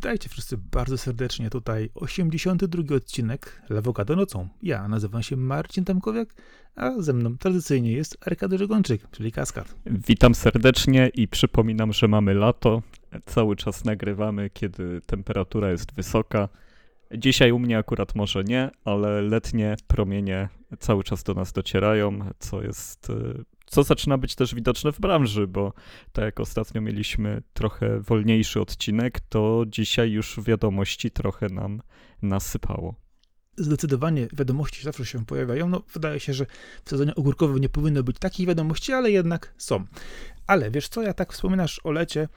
[0.00, 1.50] Witajcie wszyscy bardzo serdecznie.
[1.50, 4.48] Tutaj 82 odcinek Lewokado nocą.
[4.62, 6.34] Ja nazywam się Marcin Tamkowiak,
[6.76, 9.74] a ze mną tradycyjnie jest Arkady Żegończyk, czyli Kaskad.
[9.86, 12.82] Witam serdecznie i przypominam, że mamy lato.
[13.26, 16.48] Cały czas nagrywamy, kiedy temperatura jest wysoka.
[17.16, 20.48] Dzisiaj u mnie akurat może nie, ale letnie promienie
[20.78, 25.46] cały czas do nas docierają, co jest y, co zaczyna być też widoczne w branży,
[25.46, 25.72] bo
[26.12, 31.82] tak jak ostatnio mieliśmy trochę wolniejszy odcinek, to dzisiaj już wiadomości trochę nam
[32.22, 32.94] nasypało.
[33.56, 35.68] Zdecydowanie wiadomości zawsze się pojawiają.
[35.68, 36.46] No, wydaje się, że
[36.84, 39.84] w sezonie ogórkowym nie powinno być takich wiadomości, ale jednak są.
[40.46, 42.28] Ale wiesz co, ja tak wspominasz o lecie.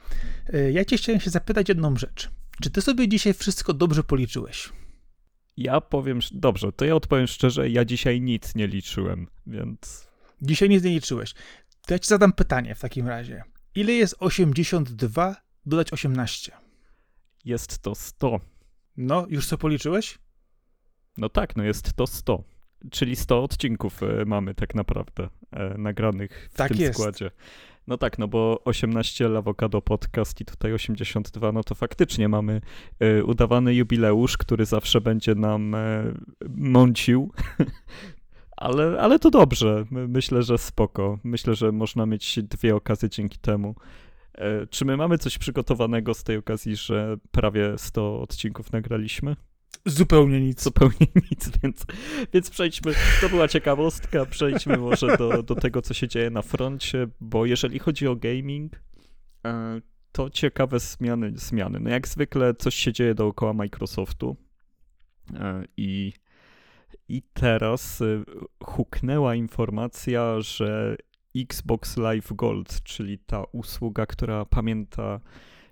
[0.52, 2.30] E, ja cię chciałem się zapytać jedną rzecz.
[2.62, 4.72] Czy ty sobie dzisiaj wszystko dobrze policzyłeś?
[5.56, 10.13] Ja powiem, dobrze, to ja odpowiem szczerze, ja dzisiaj nic nie liczyłem, więc
[10.44, 11.34] Dzisiaj nic nie liczyłeś.
[11.86, 13.42] To ja ci zadam pytanie w takim razie.
[13.74, 16.52] Ile jest 82 dodać 18?
[17.44, 18.40] Jest to 100.
[18.96, 20.18] No, już co policzyłeś?
[21.16, 22.44] No tak, no jest to 100.
[22.90, 26.98] Czyli 100 odcinków e, mamy tak naprawdę e, nagranych w tak tym jest.
[26.98, 27.30] składzie.
[27.86, 32.60] No tak, no bo 18 Lawokado Podcast i tutaj 82, no to faktycznie mamy
[33.02, 36.14] y, udawany jubileusz, który zawsze będzie nam y,
[36.48, 37.32] mącił
[38.56, 39.84] ale, ale to dobrze.
[39.90, 41.18] Myślę, że spoko.
[41.24, 43.74] Myślę, że można mieć dwie okazje dzięki temu.
[44.34, 49.36] E, czy my mamy coś przygotowanego z tej okazji, że prawie 100 odcinków nagraliśmy?
[49.86, 50.62] Zupełnie nic.
[50.62, 51.86] Zupełnie nic, więc,
[52.32, 52.92] więc przejdźmy.
[53.20, 54.26] To była ciekawostka.
[54.26, 58.82] Przejdźmy może do, do tego, co się dzieje na froncie, bo jeżeli chodzi o gaming,
[59.46, 59.80] e,
[60.12, 61.32] to ciekawe zmiany.
[61.34, 61.80] zmiany.
[61.80, 64.36] No jak zwykle coś się dzieje dookoła Microsoftu
[65.34, 66.12] e, i
[67.08, 68.24] i teraz y,
[68.64, 70.96] huknęła informacja, że
[71.36, 75.20] Xbox Live Gold, czyli ta usługa, która pamięta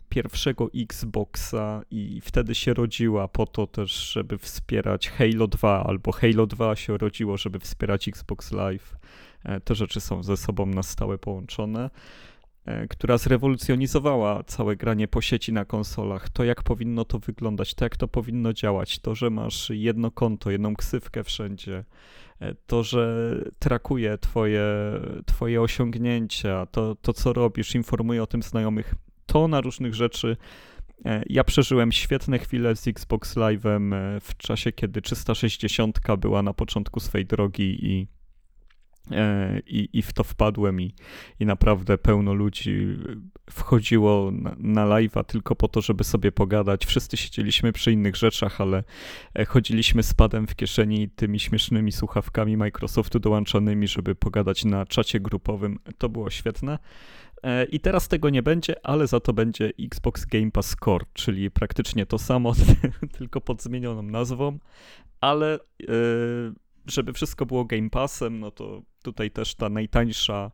[0.08, 6.46] pierwszego Xboxa i wtedy się rodziła po to też, żeby wspierać Halo 2, albo Halo
[6.46, 8.96] 2 się rodziło, żeby wspierać Xbox Live.
[9.44, 11.90] E, te rzeczy są ze sobą na stałe połączone.
[12.64, 16.28] E, która zrewolucjonizowała całe granie po sieci na konsolach.
[16.28, 20.50] To, jak powinno to wyglądać, to, jak to powinno działać, to, że masz jedno konto,
[20.50, 21.84] jedną ksywkę wszędzie,
[22.40, 24.64] e, to, że trakuje twoje,
[25.26, 28.94] twoje osiągnięcia, to, to, co robisz, informuje o tym znajomych,
[29.26, 30.36] to na różnych rzeczy.
[31.04, 37.00] E, ja przeżyłem świetne chwile z Xbox Live'em w czasie, kiedy 360 była na początku
[37.00, 38.06] swej drogi i
[39.66, 40.94] I, I w to wpadłem i,
[41.40, 42.98] i naprawdę pełno ludzi
[43.50, 46.86] wchodziło na, na live'a tylko po to, żeby sobie pogadać.
[46.86, 48.84] Wszyscy siedzieliśmy przy innych rzeczach, ale
[49.34, 55.20] e, chodziliśmy z padem w kieszeni tymi śmiesznymi słuchawkami Microsoftu dołączonymi, żeby pogadać na czacie
[55.20, 55.78] grupowym.
[55.98, 56.78] To było świetne.
[57.42, 61.50] E, I teraz tego nie będzie, ale za to będzie Xbox Game Pass Core, czyli
[61.50, 62.52] praktycznie to samo,
[63.18, 64.58] tylko pod zmienioną nazwą,
[65.20, 65.58] ale
[66.86, 70.50] żeby wszystko było Game Passem, no to tutaj też ta najtańsza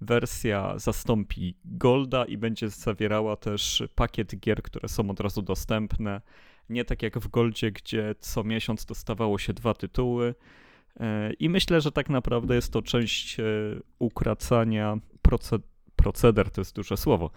[0.00, 6.20] wersja zastąpi Golda i będzie zawierała też pakiet gier, które są od razu dostępne.
[6.68, 10.34] Nie tak jak w Goldzie, gdzie co miesiąc dostawało się dwa tytuły.
[11.00, 13.44] E, I myślę, że tak naprawdę jest to część e,
[13.98, 17.30] ukracania procedury proceder to jest duże słowo,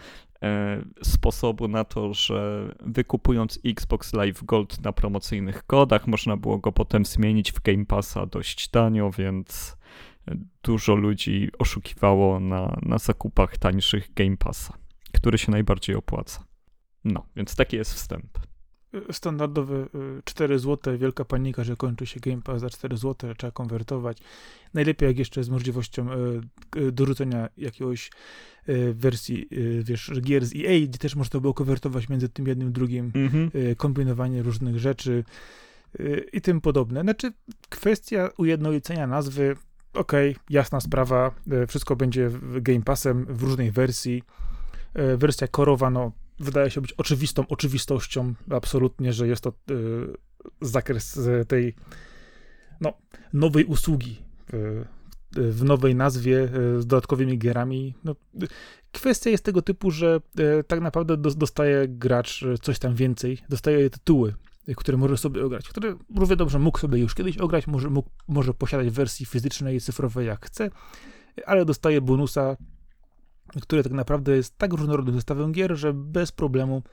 [0.44, 6.72] e, sposobu na to, że wykupując Xbox Live Gold na promocyjnych kodach, można było go
[6.72, 9.78] potem zmienić w Game Passa dość tanio, więc
[10.64, 14.74] dużo ludzi oszukiwało na, na zakupach tańszych Game Passa,
[15.14, 16.44] który się najbardziej opłaca.
[17.04, 18.51] No, więc taki jest wstęp
[19.12, 19.88] standardowy
[20.26, 24.18] 4 zł, wielka panika, że kończy się Game Pass za 4 zł, trzeba konwertować.
[24.74, 28.12] Najlepiej jak jeszcze z możliwością e, e, dorzucenia jakiegoś
[28.94, 29.48] wersji,
[29.84, 33.52] wiesz, gier z EA, gdzie też można było konwertować między tym jednym drugim, mhm.
[33.78, 35.24] kombinowanie różnych rzeczy
[36.34, 37.02] i tym podobne.
[37.02, 37.32] Znaczy,
[37.70, 39.56] kwestia ujednolicenia nazwy,
[39.94, 41.32] okej, okay, jasna sprawa,
[41.68, 44.24] wszystko będzie Game Passem w różnej wersji.
[45.18, 49.54] Wersja korowa, no wydaje się być oczywistą oczywistością, absolutnie, że jest to y,
[50.62, 51.76] zakres tej
[52.82, 52.94] no,
[53.34, 54.18] nowej usługi
[54.54, 54.86] y,
[55.52, 57.96] w nowej nazwie y, z dodatkowymi gierami.
[58.04, 58.16] No,
[58.92, 63.90] kwestia jest tego typu, że y, tak naprawdę do, dostaje gracz coś tam więcej, dostaje
[63.90, 64.34] tytuły,
[64.78, 68.54] które może sobie ograć, które równie dobrze mógł sobie już kiedyś ograć, może, mógł, może
[68.54, 70.70] posiadać w wersji fizycznej i cyfrowej jak chce,
[71.46, 72.58] ale dostaje bonusa
[73.62, 76.84] które tak naprawdę jest tak różnorodnym zestawem gier, że bez problemu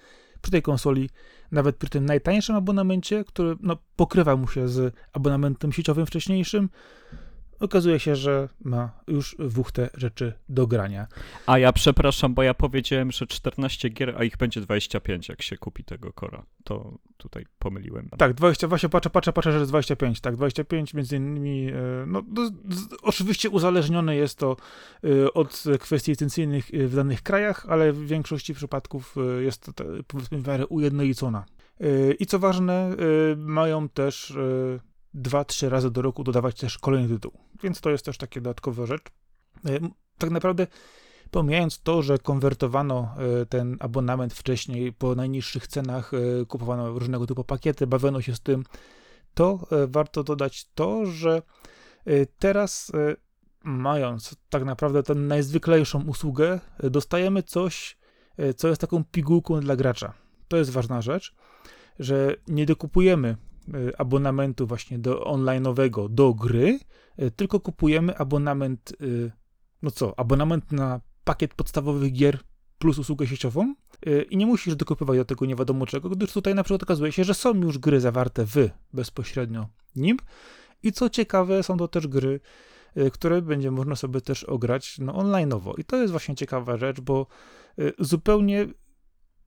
[0.40, 1.10] przy tej konsoli,
[1.52, 6.68] nawet przy tym najtańszym abonamencie, który no, pokrywa mu się z abonamentem sieciowym wcześniejszym,
[7.60, 11.06] okazuje się, że ma już wuchtę rzeczy do grania.
[11.46, 15.56] A ja przepraszam, bo ja powiedziałem, że 14 gier, a ich będzie 25, jak się
[15.56, 16.42] kupi tego kora.
[16.64, 18.08] To tutaj pomyliłem.
[18.18, 21.74] Tak, 20, właśnie patrzę, patrzę, patrzę, że jest 25, tak, 25 między innymi, e,
[22.06, 22.52] no do, z,
[23.02, 24.56] oczywiście uzależnione jest to
[25.04, 30.38] e, od kwestii licencyjnych e, w danych krajach, ale w większości przypadków jest to, powiedzmy,
[30.38, 31.44] w miarę ujednolicona.
[32.18, 32.96] I co ważne,
[33.36, 34.36] mają też
[35.14, 37.32] e, dwa, trzy razy do roku dodawać też kolejny tytuł,
[37.62, 39.02] więc to jest też takie dodatkowa rzecz.
[39.66, 39.78] E,
[40.18, 40.66] Tak naprawdę
[41.30, 47.44] pomijając to, że konwertowano e, ten abonament wcześniej po najniższych cenach, e, kupowano różnego typu
[47.44, 48.64] pakiety, bawiono się z tym,
[49.34, 51.42] to warto dodać to, że
[52.38, 52.92] teraz
[53.64, 57.98] mając tak naprawdę tę najzwyklejszą usługę, dostajemy coś,
[58.56, 60.12] co jest taką pigułką dla gracza.
[60.48, 61.34] To jest ważna rzecz,
[61.98, 63.36] że nie dokupujemy
[63.98, 66.78] abonamentu właśnie do online'owego do gry,
[67.16, 69.30] e, tylko kupujemy abonament, e,
[69.82, 72.38] no co, abonament na pakiet podstawowych gier
[72.78, 73.74] plus usługę sieciową
[74.06, 77.12] e, i nie musisz dokupywać do tego nie wiadomo czego, gdyż tutaj na przykład okazuje
[77.12, 78.56] się, że są już gry zawarte w
[78.92, 80.16] bezpośrednio nim
[80.82, 82.40] i co ciekawe, są to też gry,
[82.94, 85.72] e, które będzie można sobie też ograć no, online'owo.
[85.78, 87.26] I to jest właśnie ciekawa rzecz, bo
[87.78, 88.66] e, zupełnie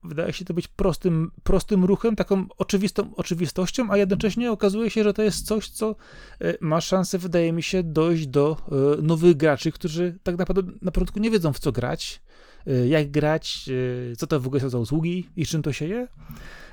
[0.04, 5.14] wydaje się to być prostym, prostym ruchem, taką oczywistą oczywistością, a jednocześnie okazuje się, że
[5.14, 5.96] to jest coś, co
[6.40, 8.56] e, ma szansę, wydaje mi się, dojść do
[8.98, 12.22] e, nowych graczy, którzy tak naprawdę na początku nie wiedzą w co grać,
[12.66, 13.70] e, jak grać,
[14.18, 16.08] co to w ogóle są za usługi i czym to się je.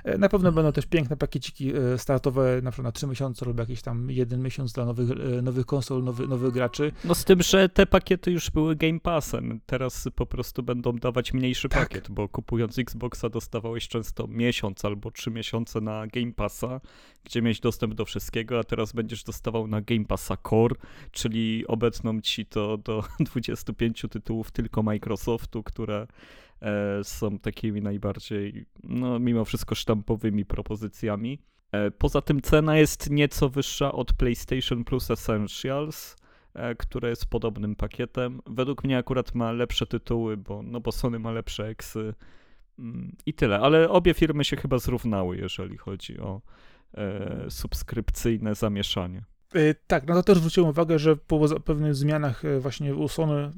[0.03, 3.59] E, Na pewno będą też piękne pakieciki e, startowe, na przykład na 3 miesiące lub
[3.59, 6.91] jakiś tam jeden miesiąc dla nowych, e, nowych konsol, nowy, nowych graczy.
[7.05, 9.59] No z tym, że te pakiety już były Game Passem.
[9.65, 11.89] Teraz po prostu będą dawać mniejszy Tak.
[11.89, 16.81] pakiet, bo kupując Xboxa dostawałeś często miesiąc albo trzy miesiące na Game Passa,
[17.23, 20.75] gdzie miałeś dostęp do wszystkiego, a teraz będziesz dostawał na Game Passa Core,
[21.11, 23.03] czyli obecną ci to do
[23.33, 26.07] 25 tytułów tylko Microsoftu, które
[27.03, 31.39] są takimi najbardziej, no mimo wszystko sztampowymi propozycjami.
[31.71, 36.15] E, Poza tym cena jest nieco wyższa od PlayStation Plus Essentials,
[36.53, 38.41] e, które jest podobnym pakietem.
[38.45, 42.13] Według mnie akurat ma lepsze tytuły, bo, no bo Sony ma lepsze eksy
[42.79, 43.59] mm, i tyle.
[43.59, 46.41] Ale obie firmy się chyba zrównały, jeżeli chodzi o
[46.93, 49.23] e, subskrypcyjne zamieszanie.
[49.53, 53.33] E, Tak, no to też zwróciłem uwagę, że po pewnych zmianach e, właśnie u Sony,
[53.33, 53.51] e,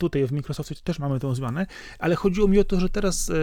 [0.00, 1.66] tutaj w Microsoftie też mamy tę zmianę,
[1.98, 3.34] ale chodziło mi o to, że teraz e,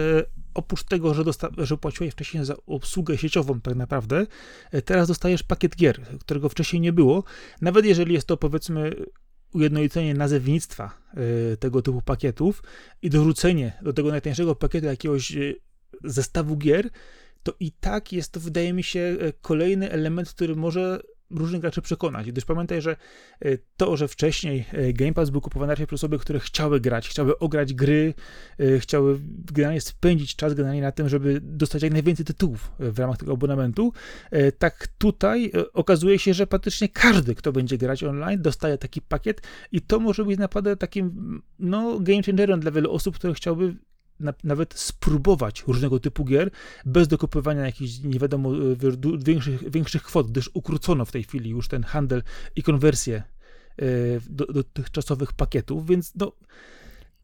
[0.54, 4.26] oprócz tego, że, dosta- że płaciłeś wcześniej za obsługę sieciową tak naprawdę,
[4.72, 7.24] e, teraz dostajesz pakiet gier, którego wcześniej nie było,
[7.60, 8.92] nawet jeżeli jest to powiedzmy
[9.54, 10.98] ujednolicenie nazewnictwa
[11.52, 12.62] e, tego typu pakietów
[13.02, 15.36] i dorzucenie do tego najtańszego pakietu jakiegoś
[16.04, 16.90] zestawu gier,
[17.42, 22.32] to i tak jest to, wydaje mi się, kolejny element, który może różnych graczy przekonać.
[22.32, 22.96] Gdyż pamiętaj, że
[23.40, 27.08] e, to, że wcześniej e, Game Pass był kupowany raczej przez osoby, które chciały grać,
[27.08, 28.14] chciały ograć gry,
[28.58, 29.20] e, chciały
[29.52, 33.92] generalnie spędzić czas generalnie na tym, żeby dostać jak najwięcej tytułów w ramach tego abonamentu,
[34.58, 39.40] tak tutaj okazuje się, że praktycznie każdy, kto będzie grać online, dostaje taki pakiet
[39.72, 43.76] i to może być naprawdę takim no, game changerem dla wielu osób, które chciałyby
[44.20, 46.50] na, nawet spróbować różnego typu gier
[46.86, 48.50] bez dokupywania jakichś nie wiadomo
[48.96, 52.22] du- większych, większych kwot, gdyż ukrócono w tej chwili już ten handel
[52.56, 53.22] i konwersję
[53.78, 53.84] e,
[54.30, 56.32] do dotychczasowych pakietów, więc no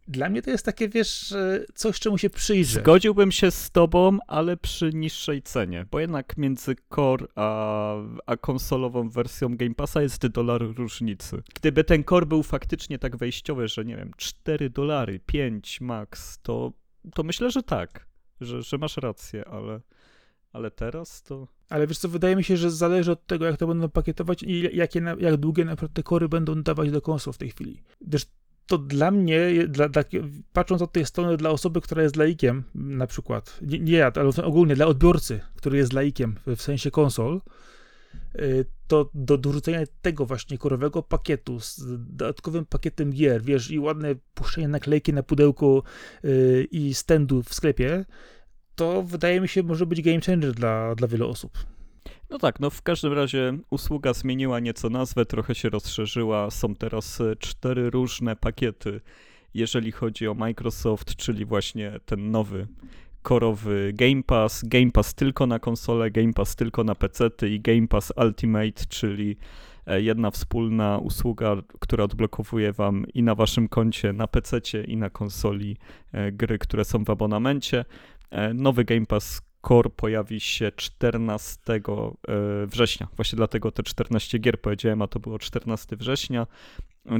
[0.08, 1.34] dla mnie to jest takie, wiesz,
[1.74, 2.80] coś, czemu się przyjrzę.
[2.80, 7.94] Zgodziłbym się z tobą, ale przy niższej cenie, bo jednak między Core a,
[8.26, 11.42] a konsolową wersją Game Passa jest dolar różnicy.
[11.54, 16.72] Gdyby ten Core był faktycznie tak wejściowy, że nie wiem, 4 dolary, 5 max, to,
[17.14, 18.06] to myślę, że tak,
[18.40, 19.80] że, że masz rację, ale,
[20.52, 21.48] ale teraz to...
[21.68, 24.76] Ale wiesz co, wydaje mi się, że zależy od tego, jak to będą pakietować i
[24.76, 27.82] jakie, jak długie na te kory będą dawać do konsol w tej chwili.
[28.00, 28.26] Gdyż
[28.66, 30.02] to dla mnie, dla, dla,
[30.52, 34.30] patrząc od tej strony, dla osoby, która jest laikiem, na przykład, nie, nie ja, ale
[34.44, 37.40] ogólnie dla odbiorcy, który jest laikiem w, sensie konsol,
[38.86, 41.80] to do dorzucenia tego właśnie korowego pakietu z
[42.16, 45.82] dodatkowym pakietem gier, wiesz, i ładne puszczenie naklejki na pudełku
[46.24, 48.04] y, i standu w sklepie,
[48.74, 51.58] to wydaje mi się może być game changer dla, dla wielu osób.
[52.30, 56.50] No tak, no w każdym razie usługa zmieniła nieco nazwę, trochę się rozszerzyła.
[56.50, 59.00] Są teraz e, cztery różne pakiety,
[59.54, 62.66] jeżeli chodzi o Microsoft, czyli właśnie ten nowy
[63.24, 67.88] korowy Game Pass, Game Pass tylko na konsole, Game Pass tylko na PC i Game
[67.88, 69.36] Pass Ultimate, czyli
[69.86, 75.10] e, jedna wspólna usługa, która odblokowuje wam i na waszym koncie na PC i na
[75.10, 75.76] konsoli
[76.12, 77.84] e, gry, które są w abonamencie.
[78.30, 81.80] E, Nowy Game Pass Core pojawi się 14 e,
[82.66, 83.08] września.
[83.16, 86.46] Właśnie dlatego te 14 gier powiedziałem, a to było 14 września,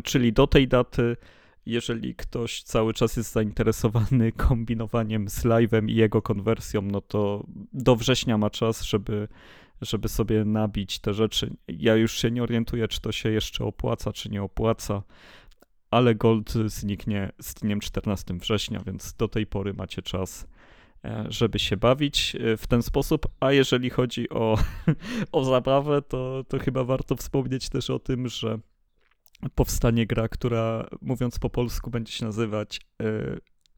[0.05, 1.17] czyli do tej daty
[1.66, 7.97] jeżeli ktoś cały czas jest zainteresowany kombinowaniem z live'em i jego konwersją, no to do
[7.97, 9.28] września ma czas, żeby,
[9.80, 11.56] żeby sobie nabić te rzeczy.
[11.68, 15.02] Ja już się nie orientuję, czy to się jeszcze opłaca, czy nie opłaca,
[15.90, 20.47] ale Gold zniknie z dniem 14 września, więc do tej pory macie czas
[21.04, 24.59] e, żeby się bawić e, w ten sposób, a jeżeli chodzi o,
[25.33, 28.59] o zabawę, to, to chyba warto wspomnieć też o tym, że
[29.55, 33.05] powstanie gra, która mówiąc po polsku będzie się nazywać e,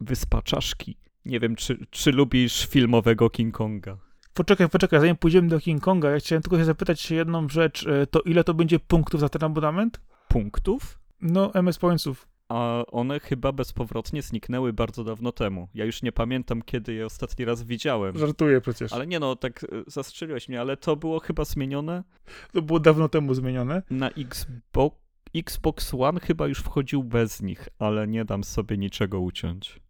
[0.01, 0.97] Wyspa Czaszki.
[1.25, 3.97] Nie wiem, czy, czy lubisz filmowego King Konga?
[4.35, 7.87] Poczekaj, poczekaj, zanim pójdziemy do King Konga, ja chciałem tylko się zapytać się jedną rzecz.
[7.87, 10.01] E, to ile to będzie punktów za ten abonament?
[10.29, 10.99] Punktów?
[11.21, 12.29] No, MS Pointsów.
[12.49, 15.69] A one chyba bezpowrotnie zniknęły bardzo dawno temu.
[15.75, 18.19] Ja już nie pamiętam, kiedy je ostatni raz widziałem.
[18.19, 18.93] Żartuję przecież.
[18.93, 22.05] Ale nie no, tak e, zastrzeliłeś mnie, ale to było chyba zmienione?
[22.53, 23.83] To było dawno temu zmienione.
[23.91, 25.06] Na Xbox
[25.39, 29.81] Xbox One chyba już wchodził bez nich, ale nie dam sobie niczego uciąć.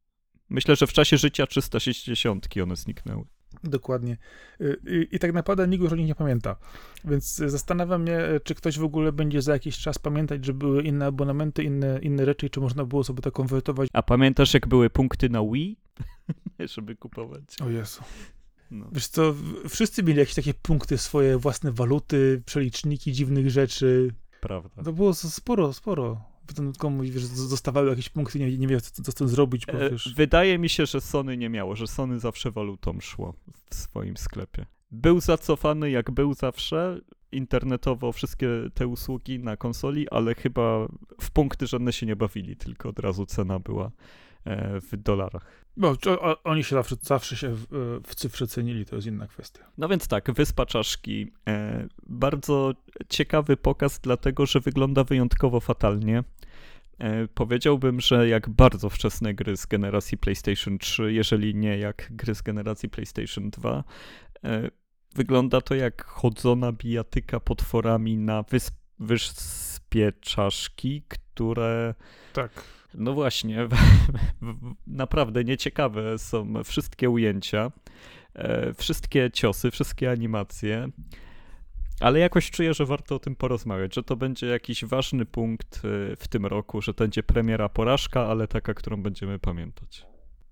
[0.49, 3.25] Myślę, że w czasie życia 360 one zniknęły.
[3.65, 4.17] Dokładnie.
[4.61, 6.57] Y, I, I, tak naprawdę nikt już o nich nie pamięta.
[7.05, 11.07] Więc zastanawiam mnie, czy ktoś w ogóle będzie za jakiś czas pamiętać, że były inne
[11.07, 13.89] abonamenty, inne, inne rzeczy, czy można było sobie to konwertować.
[13.93, 15.77] A pamiętasz, jak były punkty na Wii?
[16.75, 17.43] Żeby kupować.
[17.61, 18.03] O Jezu.
[18.71, 18.89] No.
[18.93, 19.35] Wiesz co,
[19.69, 24.15] wszyscy mieli jakieś takie punkty, swoje własne waluty, przeliczniki dziwnych rzeczy,
[24.47, 24.83] prawda.
[24.83, 26.21] To było sporo, sporo.
[26.47, 29.73] Potem komuś, wiesz, dostawały jakieś punkty, nie, nie wiedział, co, co z tym zrobić, bo,
[29.73, 30.15] e, wiesz.
[30.17, 33.35] Wydaje mi się, że Sony nie miało, że Sony zawsze walutą szło
[33.71, 34.67] w swoim sklepie.
[34.91, 37.01] Był zacofany jak był zawsze,
[37.33, 40.89] internetowo wszystkie te usługi na konsoli, ale chyba
[41.21, 43.91] w punkty żadne się nie bawili, tylko od razu cena była
[44.91, 45.67] w dolarach.
[45.77, 45.97] No,
[46.45, 47.67] oni się zawsze, zawsze się w,
[48.07, 49.65] w, cyfrze cenili, to jest inna kwestia.
[49.79, 51.33] No więc tak, Wyspa Czaszki.
[51.49, 52.75] E, bardzo
[53.09, 56.25] ciekawy pokaz, dlatego że wygląda wyjątkowo fatalnie.
[56.99, 62.35] E, powiedziałbym, że jak bardzo wczesne gry z generacji PlayStation 3, jeżeli nie jak gry
[62.35, 63.85] z generacji PlayStation 2.
[64.45, 64.71] E,
[65.15, 71.95] wygląda to jak chodzona bijatyka potworami na wysp, wyspie czaszki, które.
[72.33, 73.69] Tak no właśnie,
[74.87, 77.73] naprawdę nieciekawe są wszystkie ujęcia,
[78.35, 80.89] e, wszystkie ciosy, wszystkie animacje.
[82.01, 86.17] Ale jakoś czuję, że warto o tym porozmawiać, że to będzie jakiś ważny punkt e,
[86.17, 90.07] w tym roku, że to będzie premiera porażka, ale taka, którą będziemy pamiętać.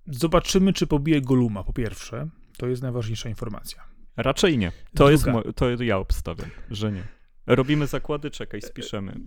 [0.06, 2.28] Zobaczymy, czy pobije Goluma, po pierwsze.
[2.56, 3.82] To jest najważniejsza informacja.
[4.16, 4.72] Raczej nie.
[4.94, 5.24] To, jest
[5.56, 7.04] to ja obstawiam, że nie.
[7.46, 9.20] Robimy zakłady, czekaj, spiszemy.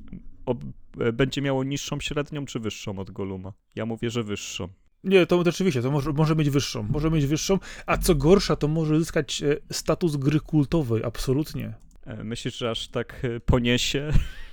[0.45, 0.55] O,
[0.99, 3.53] e, będzie miało niższą średnią czy wyższą od Goluma?
[3.75, 4.67] Ja mówię, że wyższą.
[5.03, 6.83] Nie, to oczywiście, to może, może mieć wyższą.
[6.83, 11.73] Może mieć wyższą, a co gorsza, to może zyskać e, status gry kultowej, absolutnie.
[12.05, 14.09] E, myślisz, że aż tak poniesie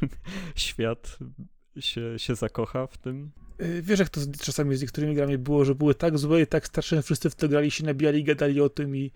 [0.57, 1.19] świat,
[1.81, 3.31] się, się zakocha w tym?
[3.83, 7.03] Wiesz, jak to czasami z niektórymi grami było, że były tak złe i tak starsze,
[7.03, 9.13] wszyscy w to grali, się nabijali i gadali o tym i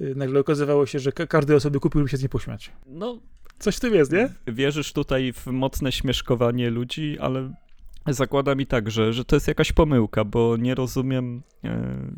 [0.00, 2.72] nagle okazywało się, że każdy osoby kupił, żeby się z niej pośmiać.
[2.86, 3.20] No,
[3.58, 4.30] Coś w tym jest, nie?
[4.46, 7.54] Wierzysz tutaj w mocne śmieszkowanie ludzi, ale
[8.06, 11.42] zakładam i tak, że, że to jest jakaś pomyłka, bo nie rozumiem.
[11.64, 12.10] E,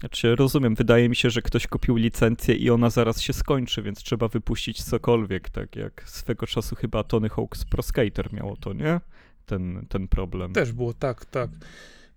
[0.00, 3.98] znaczy, rozumiem, wydaje mi się, że ktoś kupił licencję i ona zaraz się skończy, więc
[3.98, 9.00] trzeba wypuścić cokolwiek, tak jak swego czasu chyba Tony Hawk's Pro Skater miało to, nie?
[9.46, 10.52] Ten, ten problem.
[10.52, 11.50] Też było, tak, tak.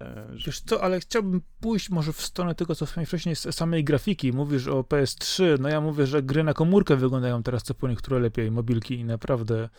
[0.01, 3.83] E, Wiesz co, ale chciałbym pójść może w stronę tego, co wspomniałeś wcześniej, z samej
[3.83, 4.33] grafiki.
[4.33, 8.19] Mówisz o PS3, no ja mówię, że gry na komórkę wyglądają teraz co po niektóre
[8.19, 9.69] lepiej, mobilki i naprawdę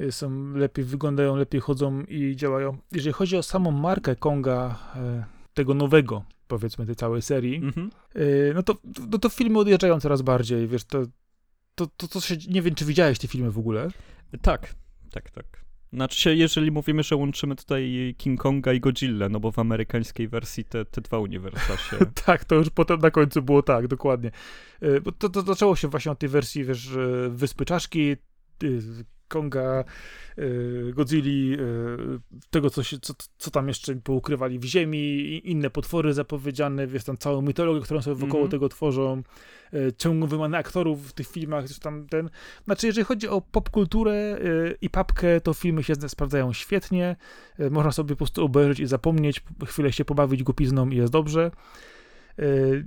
[0.00, 2.78] y, są lepiej, wyglądają lepiej, chodzą i działają.
[2.92, 7.90] Jeżeli chodzi o samą markę Konga, e, tego nowego, powiedzmy, tej całej serii, mhm.
[8.16, 8.74] Y, no, to,
[9.10, 11.02] no to filmy odjeżdżają coraz bardziej, wiesz, to,
[11.74, 13.88] to, to, to się, nie wiem, czy widziałeś te filmy w ogóle?
[14.42, 14.74] Tak,
[15.10, 15.67] tak, tak.
[15.92, 20.28] Znaczy się, jeżeli mówimy, że łączymy tutaj King Konga i Godzilla, no bo w amerykańskiej
[20.28, 21.96] wersji te, te dwa uniwersa się...
[22.26, 24.30] tak, to już potem na końcu było tak, dokładnie.
[24.80, 26.90] E, bo to, to zaczęło się właśnie od tej wersji, wiesz,
[27.28, 28.16] Wyspy Czaszki,
[29.28, 29.84] Konga,
[30.38, 31.58] y, Godzilli, y,
[32.50, 37.16] tego, co, się, co, co tam jeszcze poukrywali w ziemi, inne potwory zapowiedziane, wiesz, tam
[37.16, 38.50] całą mitologię, którą sobie wokoło mm -hmm.
[38.50, 39.22] tego tworzą,
[39.74, 42.30] y, ciągłą wymianę aktorów w tych filmach, coś tam ten.
[42.64, 44.38] Znaczy, jeżeli chodzi o popkulturę
[44.80, 47.16] i papkę, to filmy się sprawdzają świetnie,
[47.70, 51.50] można sobie po prostu obejrzeć i zapomnieć, chwilę się pobawić głupizną i jest dobrze.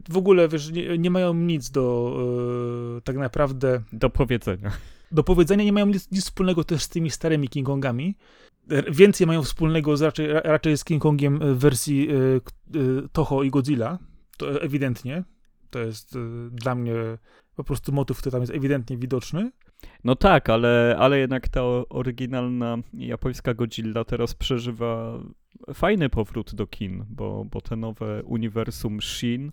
[0.09, 3.81] W ogóle, wiesz, nie, nie mają nic do tak naprawdę...
[3.93, 4.71] Do powiedzenia
[5.11, 8.15] do powiedzenia nie mają nic, nic wspólnego też z tymi starymi King Kongami.
[8.91, 12.41] Więcej mają wspólnego z, raczej, raczej z King Kongiem w wersji y,
[12.75, 13.99] y, Toho i Godzilla,
[14.37, 15.23] to ewidentnie.
[15.69, 16.19] To jest y,
[16.51, 16.93] dla mnie
[17.55, 19.51] po prostu motyw, który tam jest ewidentnie widoczny.
[20.03, 25.19] No tak, ale, ale jednak ta oryginalna japońska Godzilla teraz przeżywa
[25.73, 29.51] fajny powrót do kin, bo, bo te nowe uniwersum Shin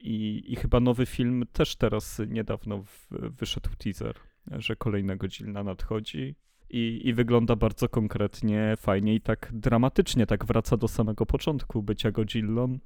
[0.00, 4.14] i, i chyba nowy film też teraz niedawno w, wyszedł teaser,
[4.50, 6.34] że kolejna Godzilla nadchodzi.
[6.70, 12.10] I, I wygląda bardzo konkretnie, fajnie i tak dramatycznie, tak wraca do samego początku bycia
[12.10, 12.78] Godzillą.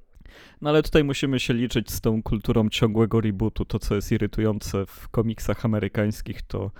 [0.61, 3.65] No ale tutaj musimy się liczyć z tą kulturą ciągłego rebootu.
[3.65, 6.71] To, co jest irytujące w komiksach amerykańskich, to,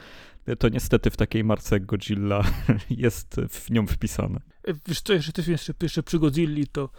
[0.60, 2.44] to niestety w takiej marce jak Godzilla
[2.90, 4.40] jest w nią wpisane.
[4.68, 6.90] E, Wiesz co, jeszcze, jeszcze, jeszcze przy Godzilli to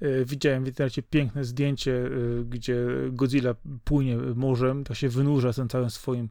[0.00, 5.68] e, widziałem w internecie piękne zdjęcie, e, gdzie Godzilla płynie morzem, to się wynurza tym
[5.68, 6.28] całym swoim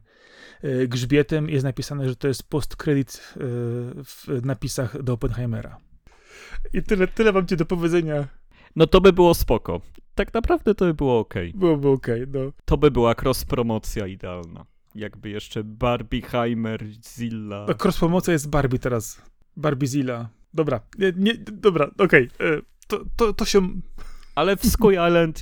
[0.62, 3.40] e, grzbietem i jest napisane, że to jest post-credit e,
[4.04, 5.78] w napisach do Oppenheimera.
[6.72, 8.28] I tyle, tyle mam ci do powiedzenia.
[8.76, 9.80] No to by było spoko.
[10.14, 11.34] Tak naprawdę to by było ok.
[11.54, 12.40] Byłoby okej, no.
[12.64, 14.66] To by była cross-promocja idealna.
[14.94, 16.84] Jakby jeszcze Barbie, Heimer,
[17.16, 17.66] Zilla.
[17.68, 19.22] No, cross-promocja jest Barbie teraz.
[19.56, 20.28] Barbie Zilla.
[20.54, 22.28] Dobra, nie, nie, dobra, okej.
[22.40, 23.68] e, To, to, to się...
[24.34, 25.40] Ale w Skull Island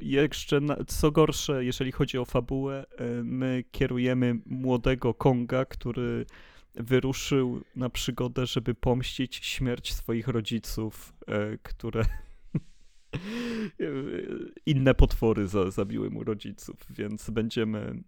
[0.00, 6.26] jeszcze, na, co gorsze, jeżeli chodzi o fabułę, e, my kierujemy młodego Konga, który
[6.74, 12.04] wyruszył na przygodę, żeby pomścić śmierć swoich rodziców, e, które
[14.66, 18.02] inne potwory za, zabiły mu rodziców, więc będziemy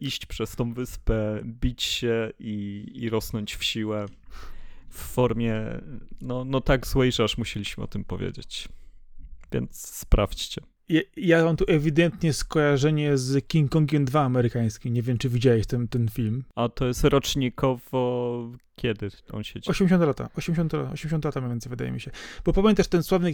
[0.00, 4.06] iść przez tą wyspę, bić się i, i rosnąć w siłę
[4.96, 5.62] w formie
[6.20, 8.68] no, no tak złej, że aż musieliśmy o tym powiedzieć.
[9.52, 10.60] Więc sprawdźcie.
[10.88, 14.94] Ja, ja mam tu ewidentnie skojarzenie z King Kongiem 2 amerykańskim.
[14.94, 16.44] Nie wiem, czy widziałeś ten, ten film.
[16.54, 18.50] A to jest rocznikowo.
[18.76, 19.70] Kiedy on się dzieje?
[19.70, 22.10] 80 lata, 80, lata- 80 lata mniej więcej, wydaje mi się.
[22.44, 23.32] Bo pamiętasz ten sławny, e,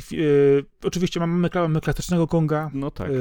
[0.83, 3.11] oczywiście mamy, mamy klasycznego Konga, No tak.
[3.11, 3.13] e,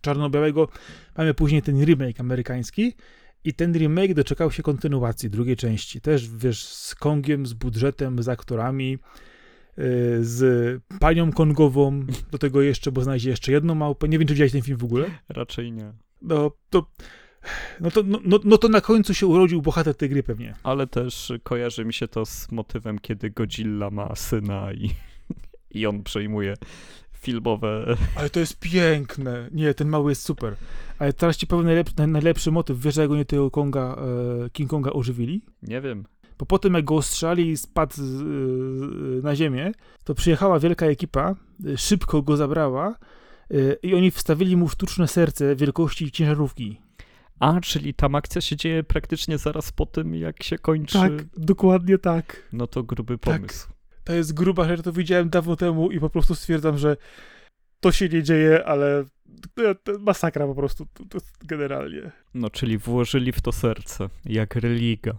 [0.00, 0.68] czarno-białego,
[1.16, 2.94] mamy później ten remake amerykański
[3.44, 6.00] i ten remake doczekał się kontynuacji drugiej części.
[6.00, 9.84] Też, wiesz, z Kongiem, z budżetem, z aktorami, e,
[10.20, 14.08] z panią Kongową, do tego jeszcze, bo znajdzie jeszcze jedną małpę.
[14.08, 15.10] Nie wiem, czy widziałeś ten film w ogóle?
[15.28, 15.92] Raczej nie.
[16.22, 16.86] No to,
[17.80, 20.54] no to, no, no, no to na końcu się urodził bohater tej gry pewnie.
[20.62, 24.90] Ale też kojarzy mi się to z motywem, kiedy Godzilla ma syna i,
[25.78, 26.54] i on przejmuje
[27.20, 27.96] filmowe.
[28.16, 29.48] Ale to jest piękne.
[29.52, 30.56] Nie, ten mały jest super.
[30.98, 32.80] Ale teraz ci powiem najlepszy, naj- najlepszy motyw.
[32.80, 33.96] Wiesz, jak oni tego Konga,
[34.46, 35.42] e, King Konga ożywili?
[35.62, 36.04] Nie wiem.
[36.38, 39.72] Bo potem jak go ostrzali i spadł e, na ziemię,
[40.04, 41.34] to przyjechała wielka ekipa,
[41.66, 42.94] e, szybko go zabrała
[43.82, 46.80] i oni wstawili mu sztuczne serce wielkości ciężarówki.
[47.40, 50.98] A, czyli tam akcja się dzieje praktycznie zaraz po tym, jak się kończy.
[50.98, 52.48] Tak, dokładnie tak.
[52.52, 53.40] No to gruby Tak.
[54.10, 56.96] To jest gruba rzecz, to widziałem dawno temu i po prostu stwierdzam, że
[57.80, 59.04] to się nie dzieje, ale
[59.98, 62.10] masakra po prostu, to, to generalnie.
[62.34, 65.12] No, czyli włożyli w to serce, jak religa.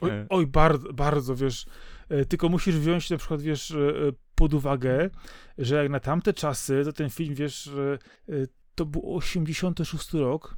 [0.00, 0.26] Oj, E.
[0.28, 1.66] oj bardzo, bardzo, wiesz,
[2.08, 3.76] e, tylko musisz wziąć na przykład, wiesz, e,
[4.34, 5.10] pod uwagę,
[5.58, 7.70] że jak na tamte czasy, to ten film, wiesz,
[8.74, 10.56] to był 86 rok.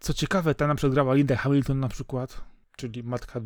[0.00, 2.44] Co ciekawe, ta na przykład grała Linda Hamilton na przykład,
[2.76, 3.40] czyli matka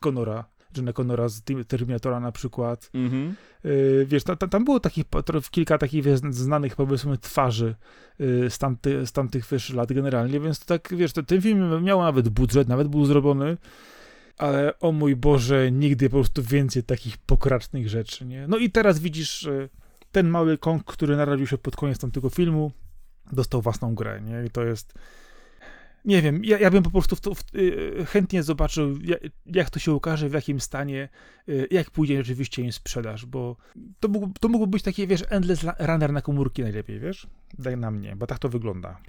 [0.00, 0.44] Connora,
[0.76, 2.90] Johna Connora z Terminatora na przykład.
[2.94, 3.34] Mhm.
[3.64, 5.04] Yy, wiesz, ta, ta, tam było takich,
[5.50, 7.74] kilka takich wiesz, znanych, powiedzmy, twarzy
[8.18, 11.84] yy, z, tamty, z tamtych wiesz, lat generalnie, więc to tak, wiesz, to, ten film
[11.84, 13.56] miał nawet budżet, nawet był zrobiony,
[14.38, 18.48] ale o mój Boże, nigdy po prostu więcej takich pokracznych rzeczy, nie?
[18.48, 19.68] No i teraz widzisz, yy,
[20.12, 22.72] ten mały Kong, który narodził się pod koniec tamtego filmu,
[23.32, 24.44] dostał własną grę, nie?
[24.46, 24.94] I to jest...
[26.06, 29.70] Nie wiem, ja, ja bym po prostu w to, w, yy, chętnie zobaczył, jak, jak
[29.70, 31.08] to się ukaże, w jakim stanie,
[31.46, 33.56] yy, jak pójdzie rzeczywiście im sprzedaż, bo
[34.00, 37.26] to, mógł, to mógłby być taki, wiesz, endless runner na komórki najlepiej, wiesz?
[37.58, 39.00] Daj na mnie, bo tak to wygląda.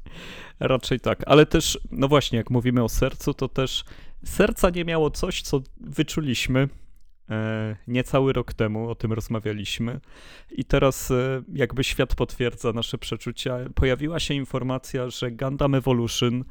[0.60, 3.84] Raczej tak, ale też, no właśnie, jak mówimy o sercu, to też
[4.24, 6.68] serca nie miało coś, co wyczuliśmy
[7.86, 10.00] niecały rok temu, o tym rozmawialiśmy.
[10.50, 13.58] I teraz e, jakby świat potwierdza nasze przeczucia.
[13.74, 16.44] Pojawiła się informacja, że Gundam Evolution,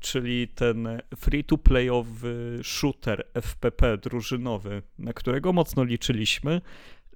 [0.00, 6.60] czyli ten free-to-playowy shooter FPP drużynowy, na którego mocno liczyliśmy,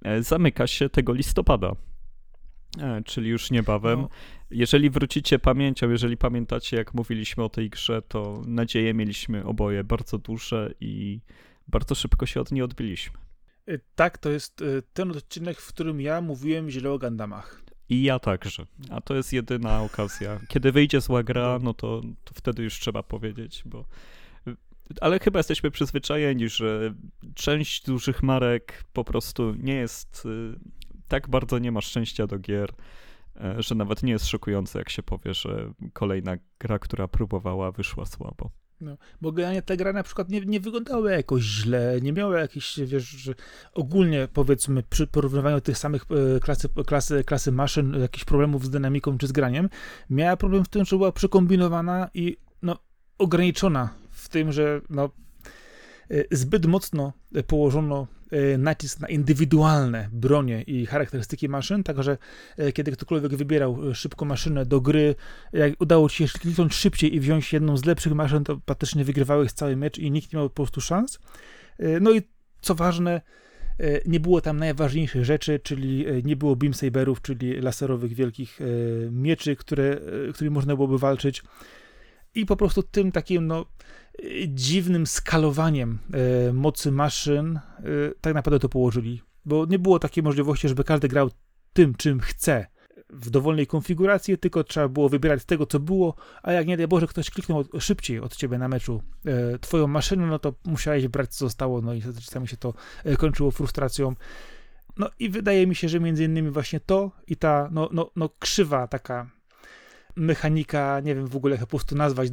[0.01, 1.75] e, zamyka się tego listopada.
[2.79, 4.01] E, czyli już niebawem.
[4.01, 4.09] No,
[4.51, 10.17] Jeżeli wrócicie pamięcią, jeżeli pamiętacie, jak mówiliśmy o tej grze, to nadzieje mieliśmy oboje bardzo
[10.17, 11.19] duże i
[11.71, 13.17] bardzo szybko się od niej odbiliśmy.
[13.69, 17.61] y, tak, to jest y, ten odcinek, w którym ja mówiłem źle o Gundamach.
[17.89, 18.65] I ja także.
[18.89, 20.39] A to jest jedyna okazja.
[20.47, 23.85] Kiedy wyjdzie zła gra, no to, to wtedy już trzeba powiedzieć, bo.
[25.01, 26.93] Ale chyba jesteśmy przyzwyczajeni, że
[27.35, 30.23] część dużych marek po prostu nie jest.
[30.25, 30.59] y,
[31.07, 32.71] Tak bardzo nie ma szczęścia do gier.
[33.59, 38.51] że nawet nie jest szokujące, jak się powie, że kolejna gra, która próbowała, wyszła słabo.
[38.81, 42.79] No, bo generalnie te gry na przykład nie, nie wyglądały jakoś źle, nie miały jakichś,
[42.79, 43.29] wiesz,
[43.73, 49.17] ogólnie powiedzmy przy porównywaniu tych samych e, klasy, klasy, klasy maszyn, jakichś problemów z dynamiką
[49.17, 49.69] czy z graniem,
[50.09, 52.77] miała problem w tym, że była przekombinowana i no,
[53.17, 55.09] ograniczona w tym, że no,
[56.09, 57.13] e, zbyt mocno
[57.47, 58.07] położono
[58.57, 62.17] nacisk na indywidualne bronie i charakterystyki maszyn, także
[62.57, 65.15] e, kiedy ktokolwiek wybierał e, szybko maszynę do gry,
[65.53, 69.51] jak udało ci się kliknąć szybciej i wziąć jedną z lepszych maszyn, to praktycznie wygrywałeś
[69.51, 71.19] cały mecz i nikt nie miał po prostu szans.
[72.01, 72.21] No i
[72.61, 73.21] co ważne,
[74.05, 78.59] nie było tam najważniejszych rzeczy, czyli nie było beam saberów, czyli laserowych wielkich
[79.11, 79.97] mieczy, które,
[80.33, 81.43] którymi można byłoby walczyć.
[82.35, 83.65] I po prostu tym takim, no,
[84.47, 85.99] dziwnym skalowaniem
[86.49, 87.81] e, mocy maszyn e,
[88.21, 89.21] tak naprawdę to położyli.
[89.45, 91.29] Bo nie było takiej możliwości, żeby każdy grał
[91.73, 92.67] tym, czym chce
[93.09, 96.87] w dowolnej konfiguracji, tylko trzeba było wybierać z tego, co było, a jak nie daj
[96.87, 101.35] Boże, ktoś kliknął szybciej od ciebie na meczu e, twoją maszynę, no to musiałeś brać,
[101.35, 102.73] co zostało, no i czasami się to
[103.17, 104.15] kończyło frustracją.
[104.97, 108.29] No i wydaje mi się, że między innymi właśnie to i ta, no, no, no
[108.39, 109.29] krzywa taka
[110.15, 112.29] mechanika, nie wiem w ogóle jak po prostu nazwać,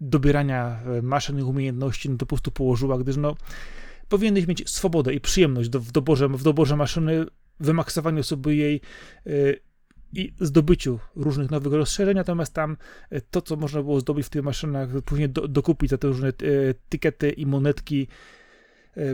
[0.00, 3.36] dobierania e, maszyn i umiejętności no to po prostu położyła, gdyż no,
[4.08, 7.26] powinieneś mieć swobodę i przyjemność do, w, doborze, w doborze maszyny,
[7.60, 8.80] wymaksowaniu sobie jej
[9.26, 9.60] yy,
[10.12, 12.76] i zdobyciu różnych nowych rozszerzeń, natomiast tam
[13.10, 16.32] e, to, co można było zdobyć w tych maszynach, później do, dokupić za te różne
[16.42, 18.08] yy, tykety i monetki,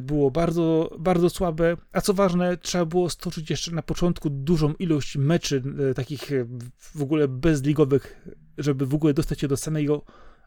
[0.02, 5.16] było bardzo, bardzo słabe, a co ważne, trzeba było stoczyć jeszcze na początku dużą ilość
[5.16, 5.62] meczy,
[5.96, 6.30] takich
[6.76, 8.26] w ogóle bezligowych,
[8.58, 10.02] żeby w ogóle dostać się do samego